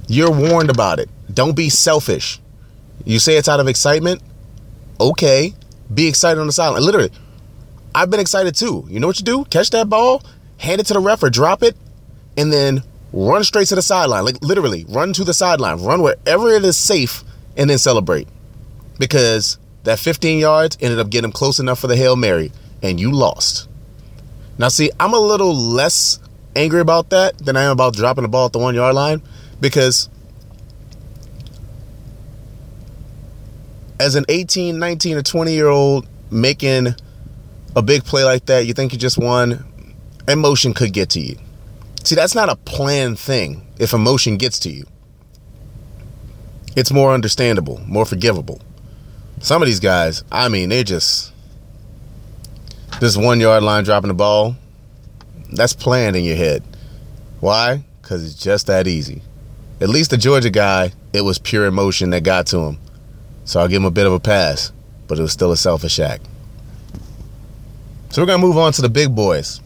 You're 0.08 0.32
warned 0.32 0.70
about 0.70 1.00
it. 1.00 1.10
Don't 1.34 1.56
be 1.56 1.70
selfish. 1.70 2.40
You 3.06 3.20
say 3.20 3.38
it's 3.38 3.48
out 3.48 3.60
of 3.60 3.68
excitement. 3.68 4.22
Okay. 5.00 5.54
Be 5.94 6.08
excited 6.08 6.40
on 6.40 6.48
the 6.48 6.54
sideline. 6.54 6.84
Literally, 6.84 7.12
I've 7.94 8.10
been 8.10 8.20
excited 8.20 8.56
too. 8.56 8.86
You 8.90 9.00
know 9.00 9.08
what 9.08 9.20
you 9.20 9.26
do? 9.26 9.46
Catch 9.46 9.72
that 9.72 9.90
ball, 9.90 10.24
hand 10.58 10.80
it 10.80 10.88
to 10.88 10.94
the 10.94 11.00
ref 11.00 11.24
or 11.24 11.30
drop 11.30 11.64
it, 11.64 11.76
and 12.38 12.52
then 12.52 12.84
run 13.12 13.44
straight 13.44 13.68
to 13.68 13.76
the 13.76 13.82
sideline. 13.82 14.24
Like 14.24 14.42
literally, 14.42 14.86
run 14.88 15.14
to 15.14 15.24
the 15.24 15.34
sideline. 15.34 15.84
Run 15.84 16.02
wherever 16.02 16.50
it 16.50 16.64
is 16.64 16.78
safe 16.78 17.24
and 17.58 17.70
then 17.70 17.78
celebrate. 17.78 18.28
Because 19.00 19.58
that 19.84 20.00
15 20.00 20.40
yards 20.40 20.78
ended 20.80 21.00
up 21.00 21.10
getting 21.10 21.32
close 21.32 21.60
enough 21.60 21.80
for 21.80 21.88
the 21.88 21.98
Hail 21.98 22.16
Mary, 22.16 22.52
and 22.82 23.00
you 23.00 23.12
lost. 23.12 23.68
Now, 24.58 24.70
see, 24.70 24.92
I'm 25.00 25.14
a 25.14 25.20
little 25.20 25.56
less 25.56 26.20
angry 26.56 26.82
about 26.82 27.10
that 27.10 27.38
than 27.40 27.58
I 27.58 27.64
am 27.64 27.72
about 27.72 27.96
dropping 27.96 28.24
the 28.24 28.28
ball 28.30 28.46
at 28.46 28.54
the 28.54 28.60
one 28.60 28.76
yard 28.76 28.96
line 28.96 29.22
because 29.62 30.10
as 34.00 34.16
an 34.16 34.26
18, 34.28 34.80
19, 34.80 35.18
or 35.18 35.22
20 35.22 35.54
year 35.54 35.68
old 35.68 36.08
making 36.32 36.96
a 37.76 37.82
big 37.82 38.04
play 38.04 38.24
like 38.24 38.48
that, 38.48 38.66
you 38.66 38.74
think 38.74 38.92
you 38.92 39.00
just 39.00 39.18
won, 39.18 39.64
emotion 40.28 40.74
could 40.74 40.92
get 40.92 41.12
to 41.12 41.20
you. 41.20 41.38
See, 42.04 42.16
that's 42.16 42.34
not 42.34 42.50
a 42.50 42.56
planned 42.56 43.20
thing 43.20 43.66
if 43.78 43.94
emotion 43.94 44.38
gets 44.38 44.60
to 44.60 44.72
you. 44.72 44.86
It's 46.76 46.92
more 46.92 47.14
understandable, 47.14 47.80
more 47.86 48.06
forgivable. 48.06 48.60
Some 49.40 49.62
of 49.62 49.68
these 49.68 49.80
guys, 49.80 50.24
I 50.32 50.50
mean, 50.50 50.70
they 50.70 50.84
just 50.84 51.32
this 53.00 53.18
one 53.18 53.40
yard 53.40 53.64
line 53.64 53.84
dropping 53.84 54.08
the 54.10 54.14
ball. 54.14 54.56
That's 55.52 55.74
planned 55.74 56.16
in 56.16 56.24
your 56.24 56.36
head. 56.36 56.64
Why? 57.40 57.84
Because 58.02 58.24
it's 58.24 58.42
just 58.42 58.68
that 58.68 58.88
easy. 58.88 59.22
At 59.82 59.90
least 59.90 60.12
the 60.12 60.18
Georgia 60.18 60.52
guy, 60.52 60.92
it 61.12 61.22
was 61.22 61.40
pure 61.40 61.66
emotion 61.66 62.12
that 62.12 62.24
got 62.24 62.46
to 62.48 62.60
him. 62.60 62.80
So 63.46 63.60
I'll 63.60 63.68
give 63.68 63.82
him 63.82 63.86
a 63.86 63.92
bit 63.92 64.06
of 64.06 64.14
a 64.14 64.20
pass, 64.20 64.72
but 65.08 65.18
it 65.18 65.24
was 65.24 65.32
still 65.32 65.52
a 65.52 65.58
selfish 65.58 66.00
act. 66.00 66.24
So 68.12 68.22
we're 68.22 68.28
going 68.28 68.40
to 68.40 68.46
move 68.46 68.58
on 68.58 68.74
to 68.74 68.82
the 68.84 68.90
big 68.90 69.16
boys. 69.16 69.60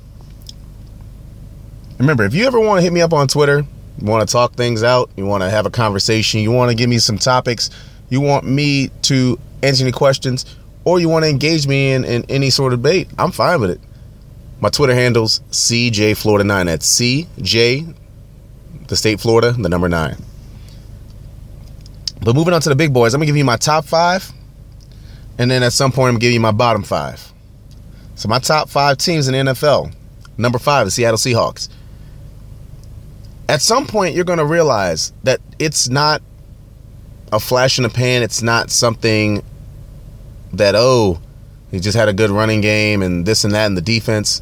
Remember, 1.99 2.23
if 2.23 2.33
you 2.33 2.45
ever 2.47 2.59
want 2.59 2.77
to 2.77 2.81
hit 2.81 2.93
me 2.93 3.01
up 3.01 3.11
on 3.11 3.27
Twitter, 3.27 3.65
you 3.99 4.07
want 4.07 4.27
to 4.27 4.31
talk 4.31 4.53
things 4.53 4.83
out, 4.83 5.09
you 5.17 5.25
want 5.25 5.43
to 5.43 5.49
have 5.49 5.65
a 5.65 5.69
conversation, 5.69 6.39
you 6.39 6.51
want 6.51 6.71
to 6.71 6.75
give 6.75 6.89
me 6.89 6.97
some 6.97 7.17
topics, 7.17 7.69
you 8.09 8.21
want 8.21 8.45
me 8.45 8.89
to 9.03 9.37
answer 9.63 9.83
any 9.83 9.91
questions, 9.91 10.45
or 10.85 10.99
you 10.99 11.09
want 11.09 11.23
to 11.23 11.29
engage 11.29 11.67
me 11.67 11.91
in, 11.91 12.05
in 12.05 12.23
any 12.29 12.49
sort 12.49 12.71
of 12.71 12.79
debate, 12.79 13.09
I'm 13.17 13.31
fine 13.31 13.59
with 13.59 13.71
it. 13.71 13.81
My 14.61 14.69
Twitter 14.69 14.93
handle's 14.93 15.39
CJ 15.51 16.15
Florida 16.15 16.43
9. 16.45 16.65
That's 16.67 16.99
CJ, 16.99 17.93
the 18.87 18.95
state 18.95 19.19
Florida, 19.19 19.51
the 19.51 19.69
number 19.69 19.89
9. 19.89 20.15
But 22.21 22.35
moving 22.35 22.53
on 22.53 22.61
to 22.61 22.69
the 22.69 22.75
big 22.75 22.93
boys, 22.93 23.13
I'm 23.13 23.21
to 23.21 23.25
give 23.27 23.37
you 23.37 23.45
my 23.45 23.57
top 23.57 23.85
five. 23.85 24.31
And 25.37 25.51
then 25.51 25.61
at 25.61 25.73
some 25.73 25.91
point, 25.91 26.09
I'm 26.09 26.15
to 26.15 26.19
give 26.19 26.33
you 26.33 26.39
my 26.39 26.51
bottom 26.51 26.81
five. 26.81 27.31
So 28.15 28.29
my 28.29 28.39
top 28.39 28.69
five 28.69 28.97
teams 28.97 29.27
in 29.27 29.33
the 29.33 29.51
NFL. 29.51 29.93
Number 30.37 30.57
five, 30.57 30.87
the 30.87 30.91
Seattle 30.91 31.17
Seahawks. 31.17 31.69
At 33.47 33.61
some 33.61 33.85
point, 33.85 34.15
you're 34.15 34.25
to 34.39 34.45
realize 34.45 35.13
that 35.23 35.39
it's 35.59 35.87
not 35.87 36.21
a 37.31 37.39
flash 37.39 37.77
in 37.77 37.83
the 37.83 37.89
pan. 37.89 38.23
It's 38.23 38.41
not 38.41 38.71
something 38.71 39.43
that, 40.53 40.73
oh, 40.75 41.19
he 41.69 41.79
just 41.79 41.97
had 41.97 42.07
a 42.07 42.13
good 42.13 42.31
running 42.31 42.61
game 42.61 43.03
and 43.03 43.25
this 43.25 43.43
and 43.43 43.53
that 43.53 43.67
and 43.67 43.77
the 43.77 43.81
defense. 43.81 44.41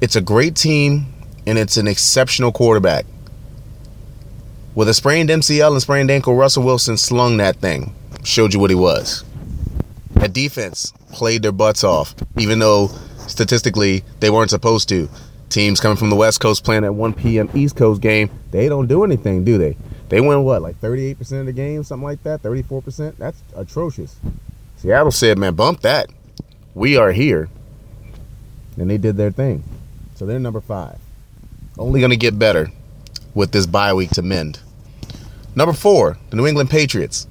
It's 0.00 0.14
a 0.14 0.20
great 0.20 0.54
team 0.54 1.06
and 1.46 1.58
it's 1.58 1.78
an 1.78 1.88
exceptional 1.88 2.52
quarterback. 2.52 3.06
With 4.74 4.88
a 4.88 4.94
sprained 4.94 5.28
MCL 5.30 5.70
and 5.70 5.80
sprained 5.80 6.10
ankle, 6.10 6.34
Russell 6.34 6.64
Wilson 6.64 6.96
slung 6.96 7.36
that 7.36 7.58
thing, 7.58 7.94
showed 8.24 8.52
you 8.52 8.58
what 8.58 8.70
he 8.70 8.74
was. 8.74 9.22
That 10.14 10.32
defense 10.32 10.92
played 11.12 11.42
their 11.42 11.52
butts 11.52 11.84
off, 11.84 12.12
even 12.36 12.58
though 12.58 12.88
statistically 13.28 14.02
they 14.18 14.30
weren't 14.30 14.50
supposed 14.50 14.88
to. 14.88 15.08
Teams 15.48 15.78
coming 15.78 15.96
from 15.96 16.10
the 16.10 16.16
West 16.16 16.40
Coast 16.40 16.64
playing 16.64 16.82
at 16.82 16.92
1 16.92 17.12
p.m. 17.14 17.48
East 17.54 17.76
Coast 17.76 18.00
game, 18.00 18.28
they 18.50 18.68
don't 18.68 18.88
do 18.88 19.04
anything, 19.04 19.44
do 19.44 19.58
they? 19.58 19.76
They 20.08 20.20
win 20.20 20.42
what, 20.42 20.62
like 20.62 20.80
38% 20.80 21.20
of 21.38 21.46
the 21.46 21.52
game, 21.52 21.84
something 21.84 22.02
like 22.02 22.24
that, 22.24 22.42
34%? 22.42 23.16
That's 23.16 23.40
atrocious. 23.54 24.16
Seattle 24.78 25.12
said, 25.12 25.38
man, 25.38 25.54
bump 25.54 25.82
that. 25.82 26.10
We 26.74 26.96
are 26.96 27.12
here. 27.12 27.48
And 28.76 28.90
they 28.90 28.98
did 28.98 29.16
their 29.16 29.30
thing. 29.30 29.62
So 30.16 30.26
they're 30.26 30.40
number 30.40 30.60
five. 30.60 30.98
Only 31.78 32.00
going 32.00 32.10
to 32.10 32.16
get 32.16 32.40
better 32.40 32.72
with 33.34 33.52
this 33.52 33.66
bye 33.66 33.92
week 33.92 34.10
to 34.10 34.22
mend. 34.22 34.60
Number 35.54 35.72
four, 35.72 36.18
the 36.30 36.36
New 36.36 36.46
England 36.46 36.70
Patriots. 36.70 37.28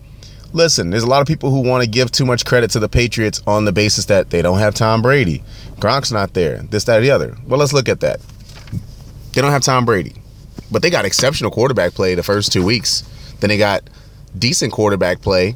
Listen, 0.54 0.92
there's 0.92 1.04
a 1.04 1.08
lot 1.08 1.22
of 1.22 1.28
people 1.28 1.50
who 1.50 1.68
want 1.68 1.84
to 1.84 1.90
give 1.90 2.12
too 2.12 2.26
much 2.26 2.46
credit 2.46 2.70
to 2.72 2.80
the 2.80 2.88
Patriots 2.88 3.42
on 3.48 3.66
the 3.66 3.72
basis 3.72 4.06
that 4.06 4.30
they 4.30 4.42
don't 4.42 4.60
have 4.60 4.76
Tom 4.76 5.02
Brady. 5.02 5.44
Gronk's 5.80 6.12
not 6.12 6.34
there, 6.34 6.58
this, 6.58 6.84
that, 6.84 7.00
or 7.00 7.02
the 7.02 7.12
other. 7.12 7.36
Well, 7.48 7.60
let's 7.60 7.74
look 7.74 7.90
at 7.90 8.02
that. 8.02 8.22
They 9.34 9.42
don't 9.42 9.52
have 9.52 9.64
Tom 9.64 9.84
Brady, 9.84 10.14
but 10.72 10.84
they 10.84 10.92
got 10.92 11.06
exceptional 11.06 11.50
quarterback 11.50 11.94
play 11.94 12.14
the 12.14 12.22
first 12.22 12.54
two 12.54 12.64
weeks. 12.64 13.04
Then 13.40 13.50
they 13.50 13.58
got 13.58 13.90
decent 14.38 14.72
quarterback 14.72 15.22
play 15.22 15.56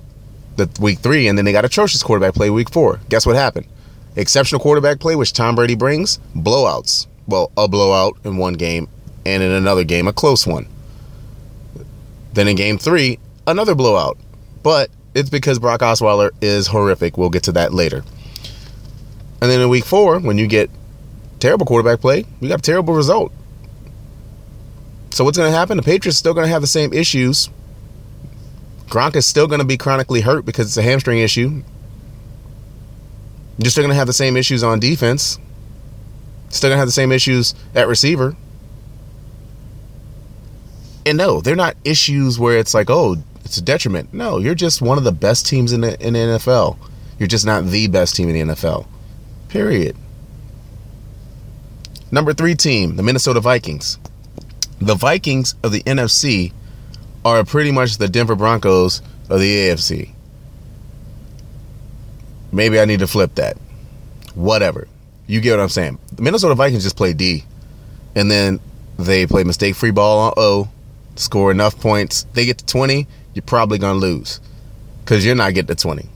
the 0.56 0.68
week 0.82 1.00
three, 1.00 1.28
and 1.28 1.38
then 1.38 1.46
they 1.46 1.52
got 1.52 1.64
atrocious 1.64 2.02
quarterback 2.02 2.34
play 2.34 2.50
week 2.50 2.72
four. 2.72 3.00
Guess 3.10 3.28
what 3.28 3.36
happened? 3.36 3.68
Exceptional 4.16 4.60
quarterback 4.60 5.00
play, 5.00 5.16
which 5.16 5.32
Tom 5.32 5.56
Brady 5.56 5.76
brings, 5.76 6.18
blowouts. 6.36 7.06
Well, 7.28 7.52
a 7.56 7.68
blowout 7.68 8.18
in 8.24 8.38
one 8.38 8.56
game, 8.56 8.88
and 9.28 9.44
in 9.44 9.52
another 9.52 9.84
game, 9.84 10.08
a 10.08 10.14
close 10.14 10.48
one. 10.48 10.68
Then 12.34 12.48
in 12.48 12.56
game 12.56 12.78
three, 12.78 13.20
another 13.46 13.76
blowout. 13.76 14.18
But 14.64 14.90
it's 15.14 15.30
because 15.30 15.60
Brock 15.60 15.82
Osweiler 15.82 16.32
is 16.42 16.68
horrific. 16.68 17.18
We'll 17.18 17.30
get 17.30 17.44
to 17.44 17.52
that 17.54 17.74
later. 17.74 18.04
And 19.42 19.52
then 19.52 19.62
in 19.62 19.70
week 19.70 19.86
four, 19.86 20.20
when 20.20 20.38
you 20.38 20.48
get 20.48 20.70
terrible 21.40 21.66
quarterback 21.66 22.02
play, 22.02 22.26
you 22.40 22.50
got 22.50 22.60
a 22.60 22.62
terrible 22.62 22.94
result. 22.94 23.32
So 25.12 25.24
what's 25.24 25.38
going 25.38 25.52
to 25.52 25.58
happen? 25.58 25.78
The 25.78 25.84
Patriots 25.84 26.18
still 26.18 26.34
going 26.34 26.46
to 26.46 26.52
have 26.52 26.62
the 26.62 26.68
same 26.68 26.94
issues 26.94 27.50
Gronk 28.90 29.18
is 29.18 29.26
still 29.26 29.48
going 29.48 29.60
to 29.60 29.66
be 29.66 29.78
chronically 29.78 30.22
hurt 30.22 30.46
because 30.46 30.68
it's 30.68 30.78
a 30.78 30.82
hamstring 30.82 31.20
issue. 31.20 31.62
You're 33.58 33.72
still 33.72 33.84
going 33.84 33.92
to 33.92 33.98
have 33.98 34.08
the 34.08 34.14
same 34.14 34.38
issues 34.38 34.64
on 34.64 34.80
defense. 34.80 35.40
Still 36.50 36.70
going 36.70 36.78
to 36.78 36.80
have 36.80 36.88
the 36.88 36.94
same 36.94 37.12
issues 37.12 37.54
at 37.76 37.88
receiver. 37.88 38.36
And 41.08 41.18
no, 41.18 41.40
they're 41.40 41.56
not 41.56 41.78
issues 41.86 42.38
where 42.38 42.58
it's 42.58 42.74
like, 42.74 42.90
oh, 42.90 43.16
it's 43.46 43.58
a 43.58 43.62
detriment. 43.62 44.14
No, 44.14 44.40
you're 44.40 44.56
just 44.56 44.82
one 44.82 44.98
of 44.98 45.06
the 45.06 45.14
best 45.14 45.48
teams 45.48 45.72
in 45.72 45.80
the, 45.80 45.98
in 46.06 46.16
the 46.16 46.20
NFL. 46.20 46.78
You're 47.18 47.28
just 47.28 47.46
not 47.46 47.64
the 47.64 47.88
best 47.88 48.14
team 48.14 48.28
in 48.28 48.50
the 48.50 48.54
NFL. 48.54 48.86
Period. 49.48 49.96
Number 52.12 52.34
three 52.34 52.56
team, 52.56 52.98
the 52.98 53.04
Minnesota 53.04 53.40
Vikings. 53.40 53.98
The 54.80 54.96
Vikings 54.96 55.56
of 55.64 55.72
the 55.72 55.82
NFC 55.84 56.52
are 57.24 57.46
pretty 57.46 57.72
much 57.72 58.00
the 58.00 58.10
Denver 58.10 58.36
Broncos 58.36 59.02
of 59.30 59.40
the 59.40 59.56
AFC. 59.56 60.12
Maybe 62.52 62.82
I 62.82 62.84
need 62.84 63.00
to 63.00 63.08
flip 63.08 63.36
that. 63.36 63.56
Whatever. 64.36 64.90
You 65.26 65.40
get 65.40 65.52
what 65.52 65.62
I'm 65.62 65.70
saying. 65.70 66.00
The 66.12 66.22
Minnesota 66.22 66.56
Vikings 66.56 66.84
just 66.84 66.98
play 66.98 67.14
D. 67.14 67.46
And 68.14 68.30
then 68.30 68.60
they 69.00 69.26
play 69.26 69.46
mistake 69.46 69.76
free 69.76 69.92
ball 69.92 70.20
on 70.20 70.34
O, 70.36 70.68
score 71.20 71.52
enough 71.52 71.80
points. 71.80 72.26
They 72.34 72.46
get 72.46 72.60
to 72.60 72.66
20, 72.66 73.08
you're 73.34 73.44
probably 73.44 73.78
going 73.78 74.00
to 74.00 74.06
lose 74.06 74.40
because 75.00 75.26
you're 75.26 75.36
not 75.36 75.54
getting 75.54 75.76
to 75.76 75.82
20. 75.82 76.08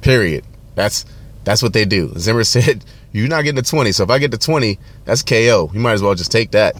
Period. 0.00 0.44
That's 0.74 1.04
that's 1.44 1.62
what 1.62 1.72
they 1.72 1.84
do. 1.84 2.12
Zimmer 2.18 2.44
said, 2.44 2.84
You're 3.12 3.28
not 3.28 3.44
getting 3.44 3.62
to 3.62 3.68
20. 3.68 3.92
So 3.92 4.04
if 4.04 4.10
I 4.10 4.18
get 4.18 4.30
to 4.30 4.38
20, 4.38 4.78
that's 5.04 5.22
KO. 5.22 5.70
You 5.72 5.80
might 5.80 5.92
as 5.92 6.02
well 6.02 6.14
just 6.14 6.32
take 6.32 6.50
that. 6.52 6.76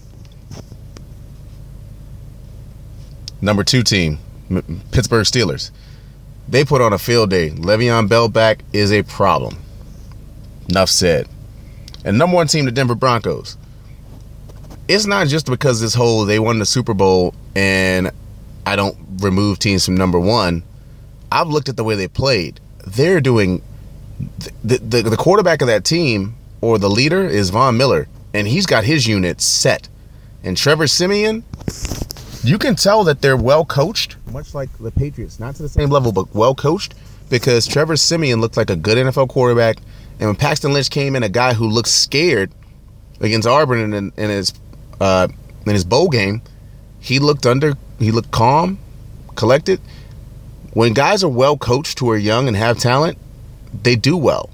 number 3.41 3.63
two 3.63 3.83
team, 3.83 4.19
Pittsburgh 4.91 5.25
Steelers. 5.25 5.71
They 6.47 6.63
put 6.63 6.81
on 6.81 6.93
a 6.93 6.97
field 6.97 7.29
day. 7.29 7.49
Le'Veon 7.49 8.07
Bell 8.07 8.29
back 8.29 8.63
is 8.73 8.91
a 8.91 9.03
problem. 9.03 9.57
Enough 10.69 10.89
said. 10.89 11.27
And 12.05 12.17
number 12.17 12.35
one 12.35 12.47
team, 12.47 12.65
the 12.65 12.71
Denver 12.71 12.95
Broncos. 12.95 13.57
It's 14.93 15.05
not 15.05 15.27
just 15.27 15.45
because 15.45 15.79
this 15.79 15.93
whole 15.93 16.25
they 16.25 16.37
won 16.37 16.59
the 16.59 16.65
Super 16.65 16.93
Bowl 16.93 17.33
and 17.55 18.11
I 18.65 18.75
don't 18.75 18.97
remove 19.19 19.57
teams 19.57 19.85
from 19.85 19.95
number 19.95 20.19
one. 20.19 20.63
I've 21.31 21.47
looked 21.47 21.69
at 21.69 21.77
the 21.77 21.83
way 21.85 21.95
they 21.95 22.09
played. 22.09 22.59
They're 22.85 23.21
doing 23.21 23.61
the, 24.65 24.79
the, 24.79 25.01
the 25.03 25.15
quarterback 25.15 25.61
of 25.61 25.67
that 25.67 25.85
team 25.85 26.35
or 26.59 26.77
the 26.77 26.89
leader 26.89 27.23
is 27.23 27.51
Von 27.51 27.77
Miller, 27.77 28.09
and 28.33 28.49
he's 28.49 28.65
got 28.65 28.83
his 28.83 29.07
unit 29.07 29.39
set. 29.39 29.87
And 30.43 30.57
Trevor 30.57 30.87
Siemian, 30.87 31.45
you 32.43 32.57
can 32.57 32.75
tell 32.75 33.05
that 33.05 33.21
they're 33.21 33.37
well 33.37 33.63
coached, 33.63 34.17
much 34.33 34.53
like 34.53 34.69
the 34.77 34.91
Patriots, 34.91 35.39
not 35.39 35.55
to 35.55 35.63
the 35.63 35.69
same 35.69 35.89
level, 35.89 36.11
but 36.11 36.35
well 36.35 36.53
coached, 36.53 36.95
because 37.29 37.65
Trevor 37.65 37.95
Siemian 37.95 38.41
looked 38.41 38.57
like 38.57 38.69
a 38.69 38.75
good 38.75 38.97
NFL 38.97 39.29
quarterback, 39.29 39.77
and 40.19 40.27
when 40.27 40.35
Paxton 40.35 40.73
Lynch 40.73 40.89
came 40.89 41.15
in, 41.15 41.23
a 41.23 41.29
guy 41.29 41.53
who 41.53 41.67
looked 41.67 41.87
scared 41.87 42.51
against 43.21 43.47
Auburn 43.47 43.93
in, 43.93 44.11
in 44.17 44.29
his 44.29 44.53
uh, 45.01 45.27
in 45.65 45.73
his 45.73 45.83
bowl 45.83 46.07
game, 46.07 46.41
he 46.99 47.19
looked 47.19 47.45
under, 47.45 47.73
he 47.99 48.11
looked 48.11 48.31
calm, 48.31 48.77
collected. 49.35 49.81
When 50.73 50.93
guys 50.93 51.23
are 51.23 51.29
well 51.29 51.57
coached 51.57 51.99
who 51.99 52.09
are 52.11 52.17
young 52.17 52.47
and 52.47 52.55
have 52.55 52.77
talent, 52.77 53.17
they 53.83 53.95
do 53.95 54.15
well. 54.15 54.49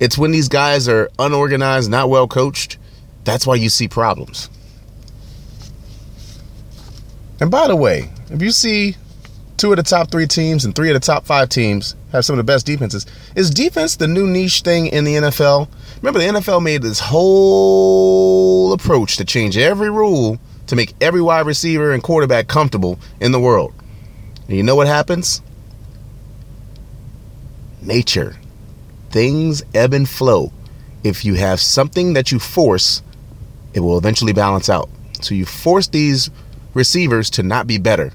It's 0.00 0.16
when 0.16 0.30
these 0.30 0.48
guys 0.48 0.88
are 0.88 1.10
unorganized, 1.18 1.90
not 1.90 2.08
well 2.08 2.28
coached, 2.28 2.78
that's 3.24 3.46
why 3.46 3.56
you 3.56 3.68
see 3.68 3.88
problems. 3.88 4.48
And 7.40 7.50
by 7.50 7.66
the 7.66 7.76
way, 7.76 8.10
if 8.30 8.40
you 8.40 8.52
see 8.52 8.96
two 9.56 9.72
of 9.72 9.76
the 9.76 9.82
top 9.82 10.10
three 10.10 10.26
teams 10.26 10.64
and 10.64 10.74
three 10.74 10.90
of 10.90 10.94
the 10.94 11.00
top 11.00 11.26
five 11.26 11.48
teams 11.48 11.96
have 12.12 12.24
some 12.24 12.34
of 12.34 12.38
the 12.38 12.50
best 12.50 12.64
defenses, 12.64 13.04
is 13.34 13.50
defense 13.50 13.96
the 13.96 14.06
new 14.06 14.26
niche 14.26 14.60
thing 14.62 14.86
in 14.86 15.04
the 15.04 15.14
NFL? 15.14 15.68
Remember, 16.00 16.20
the 16.20 16.38
NFL 16.38 16.62
made 16.62 16.82
this 16.82 17.00
whole 17.00 18.72
approach 18.72 19.16
to 19.16 19.24
change 19.24 19.56
every 19.56 19.90
rule 19.90 20.38
to 20.68 20.76
make 20.76 20.94
every 21.00 21.20
wide 21.20 21.46
receiver 21.46 21.92
and 21.92 22.02
quarterback 22.02 22.46
comfortable 22.46 23.00
in 23.20 23.32
the 23.32 23.40
world. 23.40 23.74
And 24.46 24.56
you 24.56 24.62
know 24.62 24.76
what 24.76 24.86
happens? 24.86 25.42
Nature. 27.82 28.36
Things 29.10 29.64
ebb 29.74 29.92
and 29.92 30.08
flow. 30.08 30.52
If 31.02 31.24
you 31.24 31.34
have 31.34 31.60
something 31.60 32.12
that 32.12 32.30
you 32.30 32.38
force, 32.38 33.02
it 33.74 33.80
will 33.80 33.98
eventually 33.98 34.32
balance 34.32 34.68
out. 34.68 34.88
So 35.20 35.34
you 35.34 35.46
force 35.46 35.88
these 35.88 36.30
receivers 36.74 37.28
to 37.30 37.42
not 37.42 37.66
be 37.66 37.78
better 37.78 38.12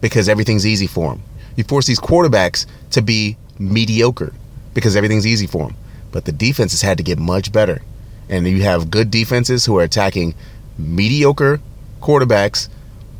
because 0.00 0.28
everything's 0.28 0.66
easy 0.66 0.88
for 0.88 1.10
them. 1.10 1.22
You 1.56 1.62
force 1.64 1.86
these 1.86 2.00
quarterbacks 2.00 2.66
to 2.90 3.02
be 3.02 3.36
mediocre 3.58 4.32
because 4.74 4.96
everything's 4.96 5.26
easy 5.26 5.46
for 5.46 5.68
them. 5.68 5.76
But 6.12 6.26
the 6.26 6.32
defenses 6.32 6.82
had 6.82 6.98
to 6.98 7.02
get 7.02 7.18
much 7.18 7.50
better. 7.50 7.82
And 8.28 8.46
you 8.46 8.62
have 8.62 8.90
good 8.90 9.10
defenses 9.10 9.66
who 9.66 9.76
are 9.78 9.82
attacking 9.82 10.34
mediocre 10.78 11.60
quarterbacks 12.00 12.68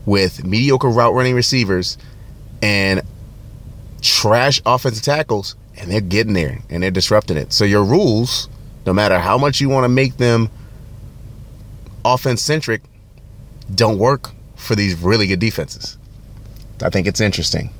with 0.06 0.44
mediocre 0.44 0.88
route 0.88 1.14
running 1.14 1.34
receivers 1.34 1.98
and 2.60 3.02
trash 4.00 4.60
offensive 4.66 5.02
tackles, 5.02 5.56
and 5.76 5.90
they're 5.90 6.00
getting 6.00 6.32
there 6.32 6.58
and 6.70 6.82
they're 6.82 6.90
disrupting 6.90 7.36
it. 7.36 7.52
So 7.52 7.64
your 7.64 7.84
rules, 7.84 8.48
no 8.86 8.92
matter 8.92 9.18
how 9.18 9.38
much 9.38 9.60
you 9.60 9.68
want 9.68 9.84
to 9.84 9.88
make 9.88 10.16
them 10.16 10.50
offense 12.04 12.42
centric, 12.42 12.82
don't 13.74 13.98
work 13.98 14.30
for 14.56 14.74
these 14.74 14.94
really 14.96 15.26
good 15.26 15.40
defenses. 15.40 15.96
I 16.82 16.90
think 16.90 17.06
it's 17.06 17.20
interesting. 17.20 17.70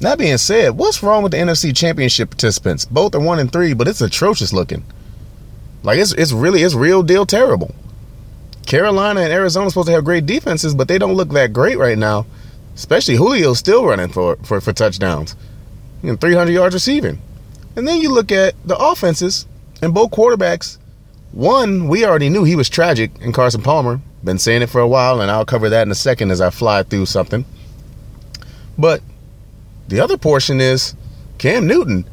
That 0.00 0.18
being 0.18 0.38
said, 0.38 0.76
what's 0.76 1.02
wrong 1.02 1.22
with 1.22 1.32
the 1.32 1.38
NFC 1.38 1.74
Championship 1.74 2.30
participants? 2.30 2.84
Both 2.84 3.14
are 3.14 3.20
one 3.20 3.40
and 3.40 3.52
three, 3.52 3.74
but 3.74 3.88
it's 3.88 4.00
atrocious 4.00 4.52
looking. 4.52 4.84
Like 5.82 5.98
it's 5.98 6.12
it's 6.12 6.32
really 6.32 6.62
it's 6.62 6.74
real 6.74 7.02
deal 7.02 7.26
terrible. 7.26 7.74
Carolina 8.66 9.20
and 9.20 9.32
Arizona 9.32 9.66
are 9.66 9.70
supposed 9.70 9.88
to 9.88 9.94
have 9.94 10.04
great 10.04 10.26
defenses, 10.26 10.74
but 10.74 10.88
they 10.88 10.98
don't 10.98 11.14
look 11.14 11.30
that 11.30 11.52
great 11.52 11.78
right 11.78 11.98
now. 11.98 12.26
Especially 12.74 13.16
Julio's 13.16 13.58
still 13.58 13.86
running 13.86 14.08
for 14.10 14.36
for, 14.44 14.60
for 14.60 14.72
touchdowns 14.72 15.34
and 16.02 16.20
300 16.20 16.52
yards 16.52 16.74
receiving. 16.74 17.20
And 17.74 17.86
then 17.86 18.00
you 18.00 18.12
look 18.12 18.30
at 18.30 18.54
the 18.64 18.76
offenses 18.76 19.46
and 19.82 19.94
both 19.94 20.10
quarterbacks. 20.10 20.78
One, 21.32 21.88
we 21.88 22.04
already 22.04 22.28
knew 22.28 22.44
he 22.44 22.56
was 22.56 22.68
tragic 22.68 23.10
in 23.20 23.32
Carson 23.32 23.62
Palmer. 23.62 24.00
Been 24.24 24.38
saying 24.38 24.62
it 24.62 24.68
for 24.70 24.80
a 24.80 24.88
while, 24.88 25.20
and 25.20 25.30
I'll 25.30 25.44
cover 25.44 25.68
that 25.68 25.82
in 25.82 25.90
a 25.90 25.96
second 25.96 26.30
as 26.30 26.40
I 26.40 26.50
fly 26.50 26.82
through 26.82 27.06
something. 27.06 27.44
But 28.76 29.02
the 29.88 30.00
other 30.00 30.18
portion 30.18 30.60
is 30.60 30.94
Cam 31.38 31.66
Newton. 31.66 32.08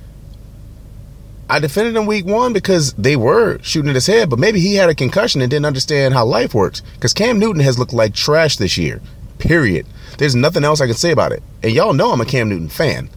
I 1.47 1.59
defended 1.59 1.95
him 1.95 2.07
week 2.07 2.25
one 2.25 2.53
because 2.53 2.93
they 2.93 3.15
were 3.15 3.59
shooting 3.61 3.89
at 3.89 3.95
his 3.95 4.07
head, 4.07 4.29
but 4.29 4.39
maybe 4.39 4.59
he 4.59 4.75
had 4.75 4.89
a 4.89 4.95
concussion 4.95 5.41
and 5.41 5.51
didn't 5.51 5.67
understand 5.67 6.13
how 6.13 6.25
life 6.25 6.55
works. 6.55 6.81
Because 6.95 7.13
Cam 7.13 7.37
Newton 7.37 7.61
has 7.61 7.77
looked 7.77 7.93
like 7.93 8.15
trash 8.15 8.57
this 8.57 8.77
year. 8.77 8.99
Period. 9.37 9.85
There's 10.17 10.35
nothing 10.35 10.63
else 10.63 10.81
I 10.81 10.87
can 10.87 10.95
say 10.95 11.11
about 11.11 11.33
it. 11.33 11.43
And 11.61 11.71
y'all 11.71 11.93
know 11.93 12.11
I'm 12.11 12.21
a 12.21 12.25
Cam 12.25 12.49
Newton 12.49 12.69
fan. 12.69 13.09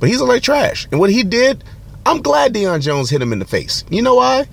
But 0.00 0.08
he's 0.08 0.20
like 0.20 0.42
trash. 0.42 0.88
And 0.90 0.98
what 0.98 1.10
he 1.10 1.22
did, 1.22 1.62
I'm 2.04 2.20
glad 2.20 2.52
Deion 2.52 2.82
Jones 2.82 3.10
hit 3.10 3.22
him 3.22 3.32
in 3.32 3.38
the 3.38 3.44
face. 3.44 3.84
You 3.90 4.02
know 4.02 4.16
why? 4.16 4.46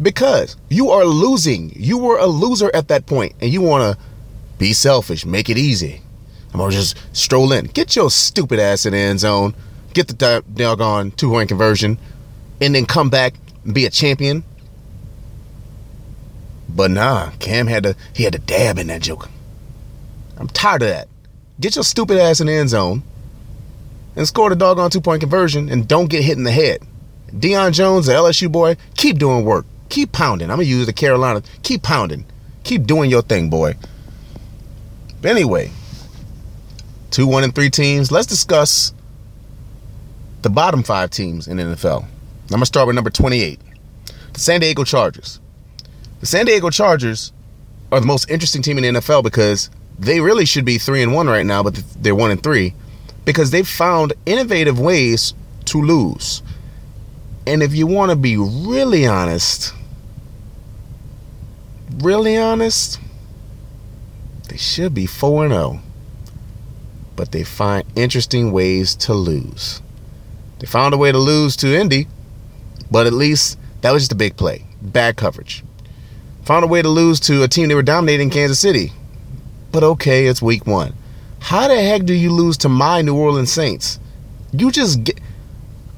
Because 0.00 0.56
you 0.68 0.90
are 0.90 1.04
losing. 1.04 1.72
You 1.74 1.98
were 1.98 2.18
a 2.18 2.26
loser 2.26 2.70
at 2.74 2.88
that 2.88 3.06
point, 3.06 3.34
and 3.40 3.52
you 3.52 3.60
want 3.60 3.96
to 3.96 4.04
be 4.58 4.72
selfish, 4.72 5.24
make 5.24 5.48
it 5.48 5.58
easy. 5.58 6.02
I'm 6.56 6.60
gonna 6.60 6.72
just 6.72 6.96
stroll 7.14 7.52
in. 7.52 7.66
Get 7.66 7.94
your 7.94 8.10
stupid 8.10 8.58
ass 8.58 8.86
in 8.86 8.92
the 8.92 8.98
end 8.98 9.20
zone. 9.20 9.54
Get 9.92 10.08
the 10.08 10.42
doggone 10.54 11.10
two 11.10 11.28
point 11.28 11.50
conversion 11.50 11.98
and 12.62 12.74
then 12.74 12.86
come 12.86 13.10
back 13.10 13.34
and 13.64 13.74
be 13.74 13.84
a 13.84 13.90
champion. 13.90 14.42
But 16.66 16.92
nah, 16.92 17.32
Cam 17.40 17.66
had 17.66 17.82
to 17.82 17.96
he 18.14 18.22
had 18.22 18.32
to 18.32 18.38
dab 18.38 18.78
in 18.78 18.86
that 18.86 19.02
joke. 19.02 19.28
I'm 20.38 20.48
tired 20.48 20.80
of 20.80 20.88
that. 20.88 21.08
Get 21.60 21.76
your 21.76 21.84
stupid 21.84 22.16
ass 22.16 22.40
in 22.40 22.46
the 22.46 22.54
end 22.54 22.70
zone 22.70 23.02
and 24.16 24.26
score 24.26 24.48
the 24.48 24.56
doggone 24.56 24.88
two 24.88 25.02
point 25.02 25.20
conversion 25.20 25.68
and 25.68 25.86
don't 25.86 26.08
get 26.08 26.24
hit 26.24 26.38
in 26.38 26.44
the 26.44 26.50
head. 26.50 26.80
Deion 27.34 27.74
Jones, 27.74 28.06
the 28.06 28.14
LSU 28.14 28.50
boy, 28.50 28.78
keep 28.96 29.18
doing 29.18 29.44
work. 29.44 29.66
Keep 29.90 30.12
pounding. 30.12 30.50
I'm 30.50 30.56
gonna 30.56 30.68
use 30.68 30.86
the 30.86 30.94
Carolina. 30.94 31.42
Keep 31.62 31.82
pounding. 31.82 32.24
Keep 32.64 32.86
doing 32.86 33.10
your 33.10 33.20
thing, 33.20 33.50
boy. 33.50 33.76
But 35.20 35.32
anyway, 35.32 35.70
two, 37.10 37.26
one, 37.26 37.44
and 37.44 37.54
three 37.54 37.70
teams. 37.70 38.10
Let's 38.10 38.26
discuss 38.26 38.92
the 40.42 40.50
bottom 40.50 40.82
five 40.82 41.10
teams 41.10 41.48
in 41.48 41.56
the 41.56 41.64
NFL. 41.64 42.02
I'm 42.04 42.48
going 42.48 42.60
to 42.60 42.66
start 42.66 42.86
with 42.86 42.94
number 42.94 43.10
28, 43.10 43.60
the 44.32 44.40
San 44.40 44.60
Diego 44.60 44.84
Chargers. 44.84 45.40
The 46.20 46.26
San 46.26 46.46
Diego 46.46 46.70
Chargers 46.70 47.32
are 47.90 48.00
the 48.00 48.06
most 48.06 48.30
interesting 48.30 48.62
team 48.62 48.78
in 48.78 48.94
the 48.94 49.00
NFL 49.00 49.24
because 49.24 49.70
they 49.98 50.20
really 50.20 50.44
should 50.44 50.64
be 50.64 50.78
3 50.78 51.02
and 51.02 51.14
1 51.14 51.26
right 51.26 51.46
now, 51.46 51.62
but 51.62 51.74
they're 52.00 52.14
1 52.14 52.30
and 52.30 52.42
3 52.42 52.74
because 53.24 53.50
they've 53.50 53.66
found 53.66 54.12
innovative 54.24 54.78
ways 54.78 55.34
to 55.66 55.82
lose. 55.82 56.42
And 57.46 57.62
if 57.62 57.74
you 57.74 57.86
want 57.86 58.10
to 58.10 58.16
be 58.16 58.36
really 58.36 59.06
honest, 59.06 59.72
really 61.98 62.36
honest, 62.36 63.00
they 64.48 64.56
should 64.56 64.94
be 64.94 65.06
4 65.06 65.48
0. 65.48 65.80
But 67.16 67.32
they 67.32 67.42
find 67.42 67.84
interesting 67.96 68.52
ways 68.52 68.94
to 68.96 69.14
lose. 69.14 69.80
They 70.58 70.66
found 70.66 70.94
a 70.94 70.98
way 70.98 71.10
to 71.12 71.18
lose 71.18 71.56
to 71.56 71.74
Indy, 71.74 72.06
but 72.90 73.06
at 73.06 73.12
least 73.12 73.58
that 73.80 73.90
was 73.90 74.02
just 74.02 74.12
a 74.12 74.16
big 74.16 74.36
play. 74.36 74.64
Bad 74.80 75.16
coverage. 75.16 75.64
Found 76.44 76.64
a 76.64 76.68
way 76.68 76.80
to 76.82 76.88
lose 76.88 77.18
to 77.20 77.42
a 77.42 77.48
team 77.48 77.68
they 77.68 77.74
were 77.74 77.82
dominating 77.82 78.30
Kansas 78.30 78.60
City. 78.60 78.92
But 79.72 79.82
okay, 79.82 80.26
it's 80.26 80.40
week 80.40 80.66
one. 80.66 80.94
How 81.40 81.68
the 81.68 81.80
heck 81.80 82.04
do 82.04 82.14
you 82.14 82.32
lose 82.32 82.56
to 82.58 82.68
my 82.68 83.02
New 83.02 83.16
Orleans 83.16 83.52
Saints? 83.52 83.98
You 84.52 84.70
just 84.70 85.04
get. 85.04 85.20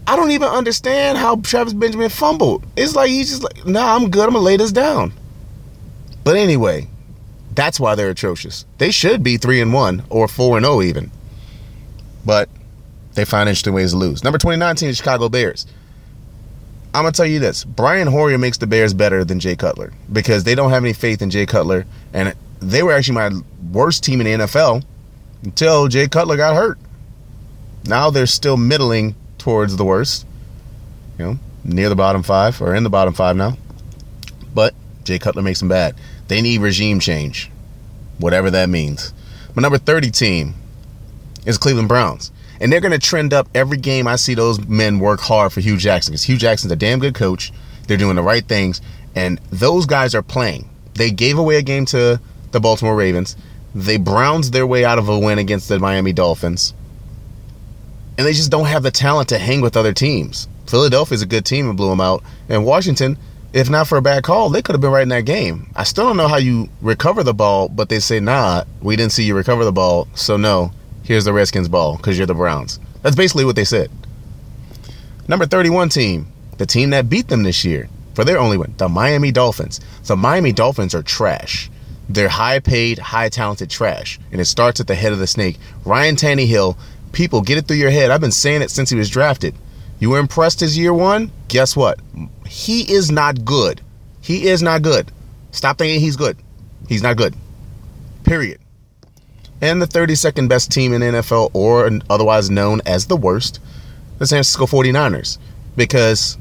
I 0.06 0.16
don't 0.16 0.30
even 0.30 0.48
understand 0.48 1.18
how 1.18 1.36
Travis 1.36 1.74
Benjamin 1.74 2.08
fumbled. 2.08 2.64
It's 2.76 2.94
like 2.94 3.10
he's 3.10 3.28
just 3.28 3.42
like, 3.42 3.66
nah, 3.66 3.94
I'm 3.94 4.10
good. 4.10 4.24
I'm 4.24 4.32
gonna 4.32 4.44
lay 4.44 4.56
this 4.56 4.72
down. 4.72 5.12
But 6.24 6.36
anyway, 6.36 6.88
that's 7.54 7.80
why 7.80 7.94
they're 7.94 8.10
atrocious. 8.10 8.64
They 8.78 8.90
should 8.90 9.22
be 9.22 9.36
three 9.36 9.60
and 9.60 9.72
one 9.72 10.04
or 10.10 10.28
four 10.28 10.56
and 10.56 10.64
zero 10.64 10.76
oh 10.76 10.82
even. 10.82 11.10
But 12.24 12.48
they 13.14 13.24
find 13.24 13.48
interesting 13.48 13.74
ways 13.74 13.92
to 13.92 13.96
lose. 13.96 14.22
Number 14.22 14.38
29 14.38 14.76
team, 14.76 14.92
Chicago 14.92 15.28
Bears. 15.28 15.66
I'm 16.94 17.02
gonna 17.02 17.12
tell 17.12 17.26
you 17.26 17.38
this: 17.38 17.64
Brian 17.64 18.08
Hoyer 18.08 18.38
makes 18.38 18.58
the 18.58 18.66
Bears 18.66 18.94
better 18.94 19.24
than 19.24 19.40
Jay 19.40 19.56
Cutler 19.56 19.92
because 20.12 20.44
they 20.44 20.54
don't 20.54 20.70
have 20.70 20.84
any 20.84 20.92
faith 20.92 21.20
in 21.20 21.30
Jay 21.30 21.46
Cutler, 21.46 21.86
and 22.12 22.34
they 22.60 22.82
were 22.82 22.92
actually 22.92 23.14
my 23.14 23.30
worst 23.72 24.02
team 24.04 24.20
in 24.20 24.40
the 24.40 24.44
NFL 24.46 24.84
until 25.42 25.88
Jay 25.88 26.08
Cutler 26.08 26.36
got 26.36 26.54
hurt. 26.54 26.78
Now 27.84 28.10
they're 28.10 28.26
still 28.26 28.56
middling 28.56 29.14
towards 29.38 29.76
the 29.76 29.84
worst, 29.84 30.26
you 31.18 31.24
know, 31.24 31.38
near 31.64 31.88
the 31.88 31.96
bottom 31.96 32.22
five 32.22 32.60
or 32.60 32.74
in 32.74 32.82
the 32.82 32.90
bottom 32.90 33.14
five 33.14 33.36
now. 33.36 33.56
But 34.54 34.74
Jay 35.04 35.18
Cutler 35.18 35.42
makes 35.42 35.60
them 35.60 35.68
bad. 35.68 35.94
They 36.28 36.42
need 36.42 36.60
regime 36.60 37.00
change, 37.00 37.50
whatever 38.18 38.50
that 38.50 38.68
means. 38.68 39.12
My 39.54 39.62
number 39.62 39.78
30 39.78 40.10
team 40.10 40.54
is 41.46 41.58
Cleveland 41.58 41.88
Browns. 41.88 42.30
And 42.60 42.72
they're 42.72 42.80
going 42.80 42.92
to 42.92 42.98
trend 42.98 43.32
up 43.32 43.48
every 43.54 43.76
game 43.78 44.06
I 44.06 44.16
see 44.16 44.34
those 44.34 44.60
men 44.66 44.98
work 44.98 45.20
hard 45.20 45.52
for 45.52 45.60
Hue 45.60 45.76
Jackson 45.76 46.12
because 46.12 46.24
Hue 46.24 46.36
Jackson's 46.36 46.72
a 46.72 46.76
damn 46.76 46.98
good 46.98 47.14
coach. 47.14 47.52
They're 47.86 47.96
doing 47.96 48.16
the 48.16 48.22
right 48.22 48.44
things. 48.44 48.80
And 49.14 49.40
those 49.50 49.86
guys 49.86 50.14
are 50.14 50.22
playing. 50.22 50.68
They 50.94 51.10
gave 51.10 51.38
away 51.38 51.56
a 51.56 51.62
game 51.62 51.86
to 51.86 52.20
the 52.50 52.60
Baltimore 52.60 52.96
Ravens. 52.96 53.36
They 53.74 53.96
Browns 53.96 54.50
their 54.50 54.66
way 54.66 54.84
out 54.84 54.98
of 54.98 55.08
a 55.08 55.18
win 55.18 55.38
against 55.38 55.68
the 55.68 55.78
Miami 55.78 56.12
Dolphins. 56.12 56.74
And 58.16 58.26
they 58.26 58.32
just 58.32 58.50
don't 58.50 58.66
have 58.66 58.82
the 58.82 58.90
talent 58.90 59.28
to 59.28 59.38
hang 59.38 59.60
with 59.60 59.76
other 59.76 59.92
teams. 59.92 60.48
Philadelphia's 60.66 61.22
a 61.22 61.26
good 61.26 61.46
team 61.46 61.68
and 61.68 61.76
blew 61.76 61.88
them 61.88 62.00
out. 62.00 62.22
And 62.48 62.64
Washington, 62.64 63.16
if 63.52 63.70
not 63.70 63.88
for 63.88 63.98
a 63.98 64.02
bad 64.02 64.24
call, 64.24 64.50
they 64.50 64.62
could 64.62 64.74
have 64.74 64.80
been 64.80 64.90
right 64.90 65.02
in 65.02 65.08
that 65.08 65.24
game. 65.24 65.70
I 65.74 65.84
still 65.84 66.06
don't 66.06 66.16
know 66.16 66.28
how 66.28 66.36
you 66.36 66.68
recover 66.80 67.22
the 67.22 67.34
ball, 67.34 67.68
but 67.68 67.88
they 67.88 68.00
say, 68.00 68.20
nah, 68.20 68.64
we 68.82 68.96
didn't 68.96 69.12
see 69.12 69.24
you 69.24 69.34
recover 69.34 69.64
the 69.64 69.72
ball. 69.72 70.08
So, 70.14 70.36
no, 70.36 70.72
Here's 71.08 71.24
the 71.24 71.32
Redskins 71.32 71.68
ball 71.68 71.96
because 71.96 72.18
you're 72.18 72.26
the 72.26 72.34
Browns. 72.34 72.78
That's 73.00 73.16
basically 73.16 73.46
what 73.46 73.56
they 73.56 73.64
said. 73.64 73.90
Number 75.26 75.46
31 75.46 75.88
team, 75.88 76.30
the 76.58 76.66
team 76.66 76.90
that 76.90 77.08
beat 77.08 77.28
them 77.28 77.44
this 77.44 77.64
year 77.64 77.88
for 78.12 78.26
their 78.26 78.38
only 78.38 78.58
win, 78.58 78.74
the 78.76 78.90
Miami 78.90 79.32
Dolphins. 79.32 79.80
The 80.04 80.16
Miami 80.16 80.52
Dolphins 80.52 80.94
are 80.94 81.02
trash. 81.02 81.70
They're 82.10 82.28
high 82.28 82.58
paid, 82.58 82.98
high 82.98 83.30
talented 83.30 83.70
trash. 83.70 84.20
And 84.32 84.38
it 84.38 84.44
starts 84.44 84.80
at 84.80 84.86
the 84.86 84.94
head 84.94 85.14
of 85.14 85.18
the 85.18 85.26
snake. 85.26 85.56
Ryan 85.86 86.16
Tannehill, 86.16 86.76
people, 87.12 87.40
get 87.40 87.56
it 87.56 87.66
through 87.66 87.78
your 87.78 87.88
head. 87.88 88.10
I've 88.10 88.20
been 88.20 88.30
saying 88.30 88.60
it 88.60 88.70
since 88.70 88.90
he 88.90 88.96
was 88.96 89.08
drafted. 89.08 89.54
You 89.98 90.10
were 90.10 90.18
impressed 90.18 90.60
his 90.60 90.78
year 90.78 90.94
one? 90.94 91.32
Guess 91.48 91.76
what? 91.76 91.98
He 92.46 92.92
is 92.92 93.10
not 93.10 93.44
good. 93.44 93.80
He 94.20 94.46
is 94.46 94.62
not 94.62 94.82
good. 94.82 95.10
Stop 95.50 95.78
thinking 95.78 96.00
he's 96.00 96.16
good. 96.16 96.36
He's 96.88 97.02
not 97.02 97.16
good. 97.16 97.34
Period. 98.24 98.60
And 99.60 99.82
the 99.82 99.86
32nd 99.86 100.48
best 100.48 100.70
team 100.70 100.92
in 100.92 101.02
NFL, 101.02 101.50
or 101.52 101.90
otherwise 102.08 102.48
known 102.48 102.80
as 102.86 103.06
the 103.06 103.16
worst, 103.16 103.60
the 104.18 104.26
San 104.26 104.36
Francisco 104.36 104.66
49ers. 104.66 105.38
Because 105.76 106.38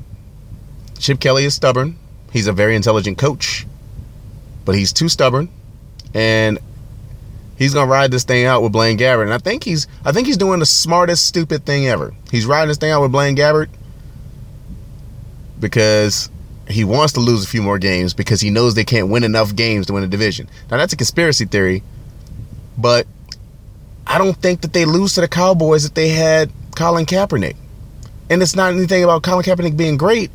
Chip 1.00 1.20
Kelly 1.20 1.46
is 1.46 1.56
stubborn. 1.56 1.98
He's 2.32 2.48
a 2.48 2.54
very 2.54 2.76
intelligent 2.76 3.18
coach, 3.18 3.66
but 4.66 4.76
he's 4.76 4.94
too 4.94 5.10
stubborn. 5.10 5.50
And 6.14 6.60
he's 7.58 7.74
gonna 7.74 7.92
ride 7.92 8.12
this 8.12 8.24
thing 8.24 8.46
out 8.46 8.62
with 8.64 8.72
Blaine 8.72 8.98
Gabbert. 8.98 9.24
And 9.24 9.34
I 9.34 9.38
think 9.38 9.64
he's 9.64 9.88
I 10.06 10.12
think 10.12 10.28
he's 10.28 10.38
doing 10.38 10.60
the 10.60 10.66
smartest 10.66 11.28
stupid 11.28 11.66
thing 11.66 11.88
ever. 11.88 12.14
He's 12.32 12.46
riding 12.46 12.70
this 12.70 12.78
thing 12.78 12.92
out 12.92 13.02
with 13.02 13.12
Blaine 13.12 13.36
Gabbert 13.36 13.70
because 15.60 16.30
he 16.70 16.84
wants 16.84 17.14
to 17.14 17.20
lose 17.20 17.44
a 17.44 17.48
few 17.48 17.62
more 17.62 17.80
games 17.80 18.14
because 18.14 18.42
he 18.42 18.50
knows 18.50 18.76
they 18.76 18.84
can't 18.84 19.10
win 19.10 19.24
enough 19.24 19.56
games 19.56 19.88
to 19.88 19.94
win 19.94 20.04
a 20.04 20.08
division. 20.08 20.50
Now 20.70 20.78
that's 20.78 20.94
a 20.94 20.98
conspiracy 20.98 21.46
theory, 21.46 21.84
but 22.78 23.08
I 24.06 24.18
don't 24.18 24.38
think 24.38 24.62
that 24.62 24.74
they 24.74 24.86
lose 24.86 25.16
to 25.16 25.22
the 25.22 25.28
Cowboys 25.28 25.86
if 25.86 25.94
they 25.94 26.10
had 26.10 26.52
Colin 26.76 27.06
Kaepernick. 27.06 27.56
And 28.30 28.42
it's 28.42 28.56
not 28.56 28.74
anything 28.74 29.04
about 29.04 29.24
Colin 29.24 29.44
Kaepernick 29.44 29.78
being 29.78 29.98
great. 29.98 30.32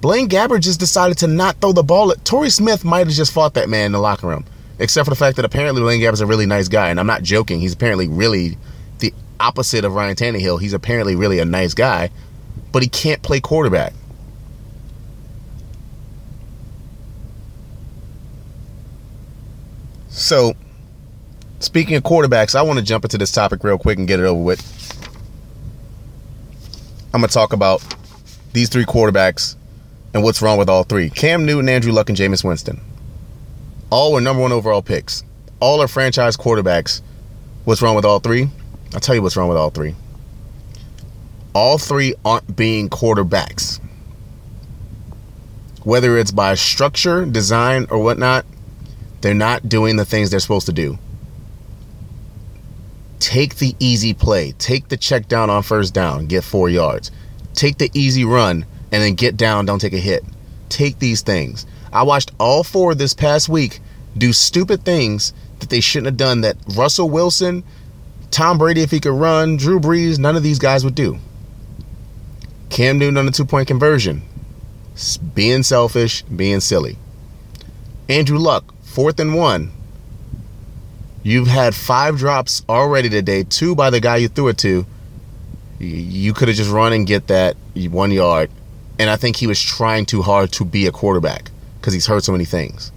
Blaine 0.00 0.28
Gabbert 0.28 0.60
just 0.60 0.80
decided 0.80 1.18
to 1.18 1.26
not 1.26 1.56
throw 1.60 1.72
the 1.72 1.82
ball. 1.82 2.10
At, 2.10 2.24
Torrey 2.24 2.50
Smith 2.50 2.84
might 2.84 3.06
have 3.06 3.10
just 3.10 3.32
fought 3.32 3.54
that 3.54 3.68
man 3.68 3.86
in 3.86 3.92
the 3.92 3.98
locker 3.98 4.26
room, 4.26 4.46
except 4.80 5.04
for 5.04 5.10
the 5.10 5.16
fact 5.16 5.36
that 5.36 5.44
apparently 5.44 5.82
Blaine 5.82 6.00
Gabbert's 6.00 6.20
a 6.20 6.26
really 6.26 6.46
nice 6.46 6.66
guy, 6.66 6.88
and 6.88 6.98
I'm 6.98 7.06
not 7.06 7.22
joking. 7.22 7.60
He's 7.60 7.74
apparently 7.74 8.08
really 8.08 8.56
the 8.98 9.14
opposite 9.38 9.84
of 9.84 9.94
Ryan 9.94 10.16
Tannehill. 10.16 10.60
He's 10.60 10.72
apparently 10.72 11.14
really 11.14 11.38
a 11.38 11.44
nice 11.44 11.74
guy, 11.74 12.10
but 12.72 12.82
he 12.82 12.88
can't 12.88 13.22
play 13.22 13.40
quarterback. 13.40 13.92
So, 20.08 20.54
speaking 21.60 21.94
of 21.94 22.02
quarterbacks, 22.02 22.54
I 22.54 22.62
want 22.62 22.78
to 22.78 22.84
jump 22.84 23.04
into 23.04 23.18
this 23.18 23.32
topic 23.32 23.62
real 23.62 23.78
quick 23.78 23.98
and 23.98 24.08
get 24.08 24.18
it 24.18 24.24
over 24.24 24.42
with. 24.42 24.66
I'm 27.12 27.20
going 27.20 27.28
to 27.28 27.34
talk 27.34 27.52
about 27.52 27.82
these 28.52 28.68
three 28.68 28.84
quarterbacks 28.84 29.56
and 30.14 30.22
what's 30.22 30.40
wrong 30.40 30.58
with 30.58 30.68
all 30.68 30.84
three. 30.84 31.10
Cam 31.10 31.44
Newton, 31.44 31.68
Andrew 31.68 31.92
Luck, 31.92 32.08
and 32.08 32.16
Jameis 32.16 32.44
Winston. 32.44 32.80
All 33.90 34.12
were 34.12 34.20
number 34.20 34.42
one 34.42 34.52
overall 34.52 34.82
picks. 34.82 35.24
All 35.58 35.82
are 35.82 35.88
franchise 35.88 36.36
quarterbacks. 36.36 37.02
What's 37.64 37.82
wrong 37.82 37.96
with 37.96 38.04
all 38.04 38.20
three? 38.20 38.48
I'll 38.94 39.00
tell 39.00 39.14
you 39.14 39.22
what's 39.22 39.36
wrong 39.36 39.48
with 39.48 39.58
all 39.58 39.70
three. 39.70 39.94
All 41.52 41.76
three 41.76 42.14
aren't 42.24 42.56
being 42.56 42.88
quarterbacks. 42.88 43.80
Whether 45.82 46.16
it's 46.18 46.30
by 46.30 46.54
structure, 46.54 47.24
design, 47.26 47.86
or 47.90 47.98
whatnot, 47.98 48.46
they're 49.20 49.34
not 49.34 49.68
doing 49.68 49.96
the 49.96 50.04
things 50.04 50.30
they're 50.30 50.40
supposed 50.40 50.66
to 50.66 50.72
do. 50.72 50.98
Take 53.18 53.56
the 53.56 53.74
easy 53.80 54.14
play. 54.14 54.52
Take 54.52 54.88
the 54.88 54.96
check 54.96 55.28
down 55.28 55.50
on 55.50 55.62
first 55.62 55.92
down, 55.92 56.26
get 56.26 56.44
four 56.44 56.68
yards. 56.68 57.10
Take 57.54 57.78
the 57.78 57.90
easy 57.92 58.24
run 58.24 58.64
and 58.92 59.02
then 59.02 59.14
get 59.14 59.36
down, 59.36 59.66
don't 59.66 59.78
take 59.78 59.92
a 59.92 59.98
hit. 59.98 60.24
Take 60.68 60.98
these 60.98 61.22
things. 61.22 61.66
I 61.92 62.02
watched 62.04 62.32
all 62.38 62.62
four 62.62 62.94
this 62.94 63.14
past 63.14 63.48
week 63.48 63.80
do 64.16 64.32
stupid 64.32 64.84
things 64.84 65.32
that 65.58 65.70
they 65.70 65.80
shouldn't 65.80 66.06
have 66.06 66.16
done 66.16 66.40
that 66.42 66.56
Russell 66.74 67.10
Wilson, 67.10 67.64
Tom 68.30 68.58
Brady, 68.58 68.82
if 68.82 68.90
he 68.90 69.00
could 69.00 69.12
run, 69.12 69.56
Drew 69.56 69.80
Brees, 69.80 70.18
none 70.18 70.36
of 70.36 70.42
these 70.42 70.58
guys 70.58 70.84
would 70.84 70.94
do. 70.94 71.18
Cam 72.68 72.98
Newton 72.98 73.16
on 73.16 73.26
the 73.26 73.32
two 73.32 73.44
point 73.44 73.68
conversion. 73.68 74.22
Being 75.34 75.62
selfish, 75.62 76.22
being 76.22 76.60
silly. 76.60 76.96
Andrew 78.08 78.38
Luck, 78.38 78.72
fourth 78.82 79.18
and 79.18 79.34
one. 79.34 79.72
You've 81.22 81.48
had 81.48 81.74
five 81.74 82.18
drops 82.18 82.64
already 82.68 83.08
today, 83.08 83.42
two 83.44 83.74
by 83.74 83.90
the 83.90 84.00
guy 84.00 84.16
you 84.16 84.28
threw 84.28 84.48
it 84.48 84.58
to. 84.58 84.86
You 85.78 86.32
could 86.32 86.48
have 86.48 86.56
just 86.56 86.70
run 86.70 86.92
and 86.92 87.06
get 87.06 87.26
that 87.28 87.56
one 87.74 88.10
yard. 88.10 88.50
And 88.98 89.10
I 89.10 89.16
think 89.16 89.36
he 89.36 89.46
was 89.46 89.60
trying 89.60 90.06
too 90.06 90.22
hard 90.22 90.52
to 90.52 90.64
be 90.64 90.86
a 90.86 90.92
quarterback 90.92 91.50
because 91.80 91.94
he's 91.94 92.06
heard 92.06 92.24
so 92.24 92.32
many 92.32 92.44
things. 92.44 92.92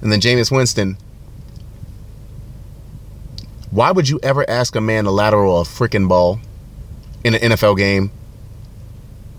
And 0.00 0.12
then 0.12 0.20
Jameis 0.20 0.50
Winston. 0.50 0.96
Why 3.70 3.92
would 3.92 4.08
you 4.08 4.18
ever 4.22 4.48
ask 4.48 4.74
a 4.74 4.80
man 4.80 5.04
to 5.04 5.10
lateral 5.10 5.60
a 5.60 5.64
freaking 5.64 6.08
ball 6.08 6.40
in 7.22 7.34
an 7.34 7.52
NFL 7.52 7.76
game 7.76 8.10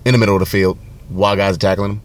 in 0.05 0.13
the 0.13 0.17
middle 0.17 0.35
of 0.35 0.39
the 0.39 0.45
field 0.45 0.77
while 1.09 1.35
guys 1.35 1.55
are 1.55 1.59
tackling 1.59 1.91
him? 1.91 2.01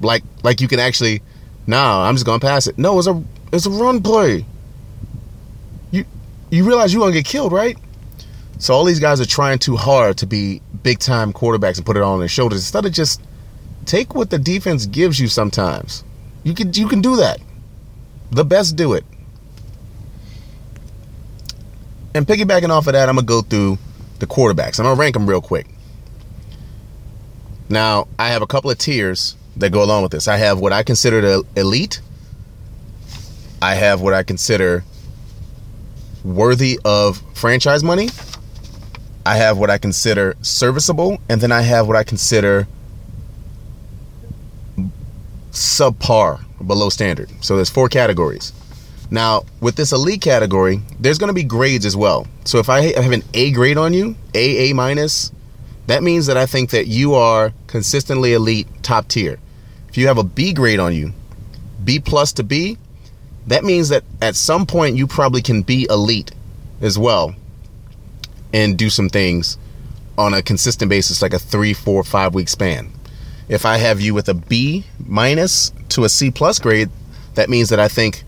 Like, 0.00 0.24
like 0.42 0.60
you 0.60 0.66
can 0.66 0.80
actually 0.80 1.22
Nah, 1.66 2.08
I'm 2.08 2.14
just 2.14 2.26
gonna 2.26 2.40
pass 2.40 2.66
it. 2.66 2.76
No, 2.78 2.98
it's 2.98 3.06
a 3.06 3.22
it's 3.52 3.66
a 3.66 3.70
run 3.70 4.02
play. 4.02 4.44
You 5.90 6.04
you 6.50 6.64
realize 6.64 6.92
you're 6.92 7.00
gonna 7.00 7.12
get 7.12 7.24
killed, 7.24 7.52
right? 7.52 7.76
So 8.58 8.74
all 8.74 8.84
these 8.84 9.00
guys 9.00 9.20
are 9.20 9.26
trying 9.26 9.58
too 9.58 9.76
hard 9.76 10.18
to 10.18 10.26
be 10.26 10.60
big 10.82 10.98
time 10.98 11.32
quarterbacks 11.32 11.76
and 11.76 11.86
put 11.86 11.96
it 11.96 12.02
on 12.02 12.18
their 12.18 12.28
shoulders 12.28 12.60
instead 12.60 12.84
of 12.84 12.92
just 12.92 13.20
take 13.84 14.14
what 14.14 14.30
the 14.30 14.38
defense 14.38 14.86
gives 14.86 15.18
you 15.18 15.28
sometimes. 15.28 16.04
You 16.44 16.54
can 16.54 16.72
you 16.72 16.88
can 16.88 17.00
do 17.00 17.16
that. 17.16 17.40
The 18.30 18.44
best 18.44 18.76
do 18.76 18.94
it. 18.94 19.04
And 22.14 22.26
piggybacking 22.26 22.70
off 22.70 22.86
of 22.86 22.92
that, 22.92 23.08
I'm 23.08 23.16
gonna 23.16 23.26
go 23.26 23.42
through 23.42 23.78
the 24.18 24.26
quarterbacks. 24.26 24.78
I'm 24.78 24.84
gonna 24.84 24.98
rank 24.98 25.14
them 25.14 25.28
real 25.28 25.40
quick. 25.40 25.66
Now, 27.68 28.08
I 28.18 28.28
have 28.28 28.42
a 28.42 28.46
couple 28.46 28.70
of 28.70 28.78
tiers 28.78 29.36
that 29.56 29.72
go 29.72 29.82
along 29.82 30.02
with 30.02 30.12
this. 30.12 30.28
I 30.28 30.36
have 30.36 30.60
what 30.60 30.72
I 30.72 30.82
consider 30.82 31.20
the 31.20 31.44
elite. 31.56 32.00
I 33.62 33.74
have 33.74 34.00
what 34.00 34.12
I 34.12 34.22
consider 34.22 34.84
worthy 36.24 36.78
of 36.84 37.22
franchise 37.34 37.82
money. 37.82 38.10
I 39.24 39.36
have 39.36 39.56
what 39.56 39.70
I 39.70 39.78
consider 39.78 40.36
serviceable, 40.42 41.18
and 41.28 41.40
then 41.40 41.52
I 41.52 41.62
have 41.62 41.86
what 41.86 41.96
I 41.96 42.04
consider 42.04 42.66
subpar, 45.52 46.44
below 46.66 46.88
standard. 46.88 47.30
So 47.44 47.56
there's 47.56 47.70
four 47.70 47.88
categories. 47.88 48.52
Now, 49.10 49.44
with 49.60 49.76
this 49.76 49.92
elite 49.92 50.22
category, 50.22 50.80
there's 50.98 51.18
going 51.18 51.28
to 51.28 51.34
be 51.34 51.44
grades 51.44 51.84
as 51.84 51.96
well. 51.96 52.26
So 52.44 52.58
if 52.58 52.68
I 52.70 52.92
have 53.00 53.12
an 53.12 53.22
A 53.34 53.52
grade 53.52 53.76
on 53.76 53.92
you, 53.92 54.16
A, 54.34 54.70
A 54.70 54.74
minus, 54.74 55.30
that 55.86 56.02
means 56.02 56.26
that 56.26 56.36
I 56.36 56.46
think 56.46 56.70
that 56.70 56.86
you 56.86 57.14
are 57.14 57.52
consistently 57.66 58.32
elite, 58.32 58.66
top 58.82 59.08
tier. 59.08 59.38
If 59.88 59.98
you 59.98 60.06
have 60.06 60.16
a 60.16 60.24
B 60.24 60.54
grade 60.54 60.80
on 60.80 60.94
you, 60.94 61.12
B 61.84 62.00
plus 62.00 62.32
to 62.34 62.42
B, 62.42 62.78
that 63.46 63.64
means 63.64 63.90
that 63.90 64.04
at 64.22 64.36
some 64.36 64.64
point 64.64 64.96
you 64.96 65.06
probably 65.06 65.42
can 65.42 65.62
be 65.62 65.86
elite 65.90 66.32
as 66.80 66.98
well 66.98 67.34
and 68.54 68.78
do 68.78 68.88
some 68.88 69.08
things 69.08 69.58
on 70.16 70.32
a 70.32 70.42
consistent 70.42 70.88
basis, 70.88 71.20
like 71.20 71.34
a 71.34 71.38
three, 71.38 71.74
four, 71.74 72.04
five 72.04 72.34
week 72.34 72.48
span. 72.48 72.92
If 73.52 73.66
I 73.66 73.76
have 73.76 74.00
you 74.00 74.14
with 74.14 74.30
a 74.30 74.34
B 74.34 74.86
minus 74.98 75.72
to 75.90 76.04
a 76.04 76.08
C 76.08 76.30
plus 76.30 76.58
grade, 76.58 76.88
that 77.34 77.50
means 77.50 77.68
that 77.68 77.78
I 77.78 77.86
think 77.86 78.24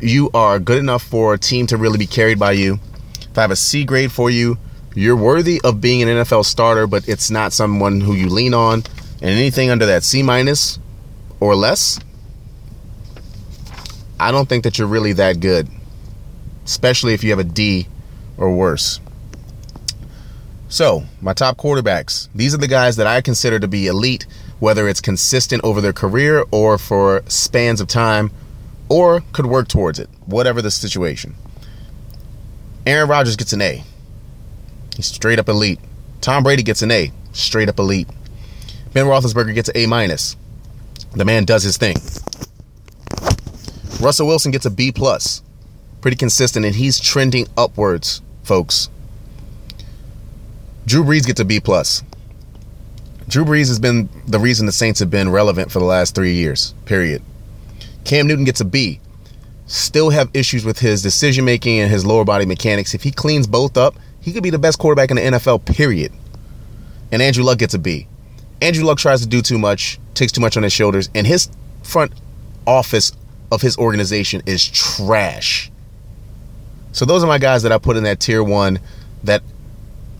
you 0.00 0.30
are 0.32 0.60
good 0.60 0.78
enough 0.78 1.02
for 1.02 1.34
a 1.34 1.38
team 1.38 1.66
to 1.66 1.76
really 1.76 1.98
be 1.98 2.06
carried 2.06 2.38
by 2.38 2.52
you. 2.52 2.78
If 3.20 3.36
I 3.36 3.40
have 3.40 3.50
a 3.50 3.56
C 3.56 3.84
grade 3.84 4.12
for 4.12 4.30
you, 4.30 4.56
you're 4.94 5.16
worthy 5.16 5.60
of 5.64 5.80
being 5.80 6.00
an 6.02 6.08
NFL 6.08 6.44
starter, 6.44 6.86
but 6.86 7.08
it's 7.08 7.28
not 7.28 7.52
someone 7.52 8.00
who 8.00 8.14
you 8.14 8.28
lean 8.28 8.54
on. 8.54 8.84
And 9.20 9.30
anything 9.30 9.68
under 9.68 9.84
that 9.86 10.04
C 10.04 10.22
minus 10.22 10.78
or 11.40 11.56
less, 11.56 11.98
I 14.20 14.30
don't 14.30 14.48
think 14.48 14.62
that 14.62 14.78
you're 14.78 14.86
really 14.86 15.14
that 15.14 15.40
good, 15.40 15.66
especially 16.64 17.14
if 17.14 17.24
you 17.24 17.30
have 17.30 17.40
a 17.40 17.44
D 17.44 17.88
or 18.36 18.54
worse. 18.54 19.00
So, 20.68 21.02
my 21.20 21.32
top 21.32 21.56
quarterbacks, 21.56 22.28
these 22.32 22.54
are 22.54 22.58
the 22.58 22.68
guys 22.68 22.94
that 22.94 23.08
I 23.08 23.22
consider 23.22 23.58
to 23.58 23.66
be 23.66 23.88
elite, 23.88 24.26
whether 24.60 24.88
it's 24.88 25.00
consistent 25.00 25.62
over 25.64 25.80
their 25.80 25.92
career 25.92 26.44
or 26.50 26.78
for 26.78 27.22
spans 27.28 27.80
of 27.80 27.88
time, 27.88 28.30
or 28.88 29.22
could 29.32 29.46
work 29.46 29.68
towards 29.68 29.98
it, 29.98 30.08
whatever 30.26 30.62
the 30.62 30.70
situation. 30.70 31.34
Aaron 32.86 33.08
Rodgers 33.08 33.36
gets 33.36 33.52
an 33.52 33.60
A. 33.60 33.84
He's 34.96 35.06
straight 35.06 35.38
up 35.38 35.48
elite. 35.48 35.78
Tom 36.20 36.42
Brady 36.42 36.62
gets 36.62 36.82
an 36.82 36.90
A, 36.90 37.12
straight 37.32 37.68
up 37.68 37.78
elite. 37.78 38.08
Ben 38.92 39.06
Roethlisberger 39.06 39.54
gets 39.54 39.68
an 39.68 39.76
A 39.76 39.86
minus. 39.86 40.36
The 41.12 41.24
man 41.24 41.44
does 41.44 41.62
his 41.62 41.76
thing. 41.76 41.96
Russell 44.00 44.26
Wilson 44.26 44.52
gets 44.52 44.66
a 44.66 44.70
B 44.70 44.92
plus. 44.92 45.42
Pretty 46.00 46.16
consistent, 46.16 46.64
and 46.64 46.74
he's 46.74 47.00
trending 47.00 47.46
upwards, 47.56 48.22
folks. 48.42 48.88
Drew 50.86 51.04
Brees 51.04 51.26
gets 51.26 51.40
a 51.40 51.44
B 51.44 51.60
plus. 51.60 52.02
Drew 53.28 53.44
Brees 53.44 53.68
has 53.68 53.78
been 53.78 54.08
the 54.26 54.38
reason 54.38 54.64
the 54.64 54.72
Saints 54.72 55.00
have 55.00 55.10
been 55.10 55.30
relevant 55.30 55.70
for 55.70 55.80
the 55.80 55.84
last 55.84 56.14
three 56.14 56.32
years. 56.32 56.74
Period. 56.86 57.22
Cam 58.04 58.26
Newton 58.26 58.46
gets 58.46 58.62
a 58.62 58.64
B. 58.64 59.00
Still 59.66 60.08
have 60.08 60.30
issues 60.32 60.64
with 60.64 60.78
his 60.78 61.02
decision 61.02 61.44
making 61.44 61.78
and 61.78 61.90
his 61.90 62.06
lower 62.06 62.24
body 62.24 62.46
mechanics. 62.46 62.94
If 62.94 63.02
he 63.02 63.10
cleans 63.10 63.46
both 63.46 63.76
up, 63.76 63.96
he 64.22 64.32
could 64.32 64.42
be 64.42 64.48
the 64.48 64.58
best 64.58 64.78
quarterback 64.78 65.10
in 65.10 65.16
the 65.16 65.22
NFL. 65.22 65.66
Period. 65.66 66.10
And 67.12 67.20
Andrew 67.20 67.44
Luck 67.44 67.58
gets 67.58 67.74
a 67.74 67.78
B. 67.78 68.06
Andrew 68.62 68.84
Luck 68.84 68.96
tries 68.96 69.20
to 69.20 69.26
do 69.26 69.42
too 69.42 69.58
much, 69.58 70.00
takes 70.14 70.32
too 70.32 70.40
much 70.40 70.56
on 70.56 70.62
his 70.62 70.72
shoulders, 70.72 71.10
and 71.14 71.26
his 71.26 71.50
front 71.82 72.12
office 72.66 73.12
of 73.52 73.60
his 73.60 73.76
organization 73.76 74.42
is 74.46 74.66
trash. 74.66 75.70
So 76.92 77.04
those 77.04 77.22
are 77.22 77.26
my 77.26 77.38
guys 77.38 77.62
that 77.62 77.72
I 77.72 77.78
put 77.78 77.98
in 77.98 78.04
that 78.04 78.20
tier 78.20 78.42
one, 78.42 78.80
that 79.24 79.42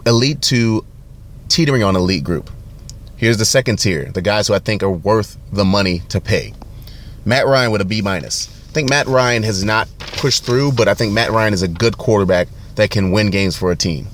elite 0.05 0.42
to 0.42 0.85
teetering 1.49 1.83
on 1.83 1.97
elite 1.97 2.23
group. 2.23 2.51
Here's 3.19 3.37
the 3.37 3.45
second 3.45 3.81
tier, 3.81 4.13
the 4.13 4.23
guys 4.23 4.47
who 4.47 4.55
I 4.55 4.61
think 4.61 4.81
are 4.81 4.91
worth 4.91 5.39
the 5.51 5.65
money 5.65 6.03
to 6.09 6.21
pay. 6.21 6.55
Matt 7.25 7.49
Ryan 7.49 7.73
with 7.73 7.81
a 7.81 7.85
B 7.85 8.01
minus. 8.01 8.47
I 8.69 8.73
think 8.73 8.89
Matt 8.89 9.09
Ryan 9.09 9.43
has 9.43 9.65
not 9.65 9.89
pushed 9.99 10.45
through, 10.45 10.71
but 10.71 10.87
I 10.87 10.95
think 10.95 11.13
Matt 11.13 11.33
Ryan 11.33 11.53
is 11.53 11.63
a 11.63 11.69
good 11.69 11.99
quarterback 11.99 12.47
that 12.77 12.91
can 12.91 13.11
win 13.11 13.31
games 13.31 13.57
for 13.57 13.73
a 13.73 13.77
team. 13.77 14.07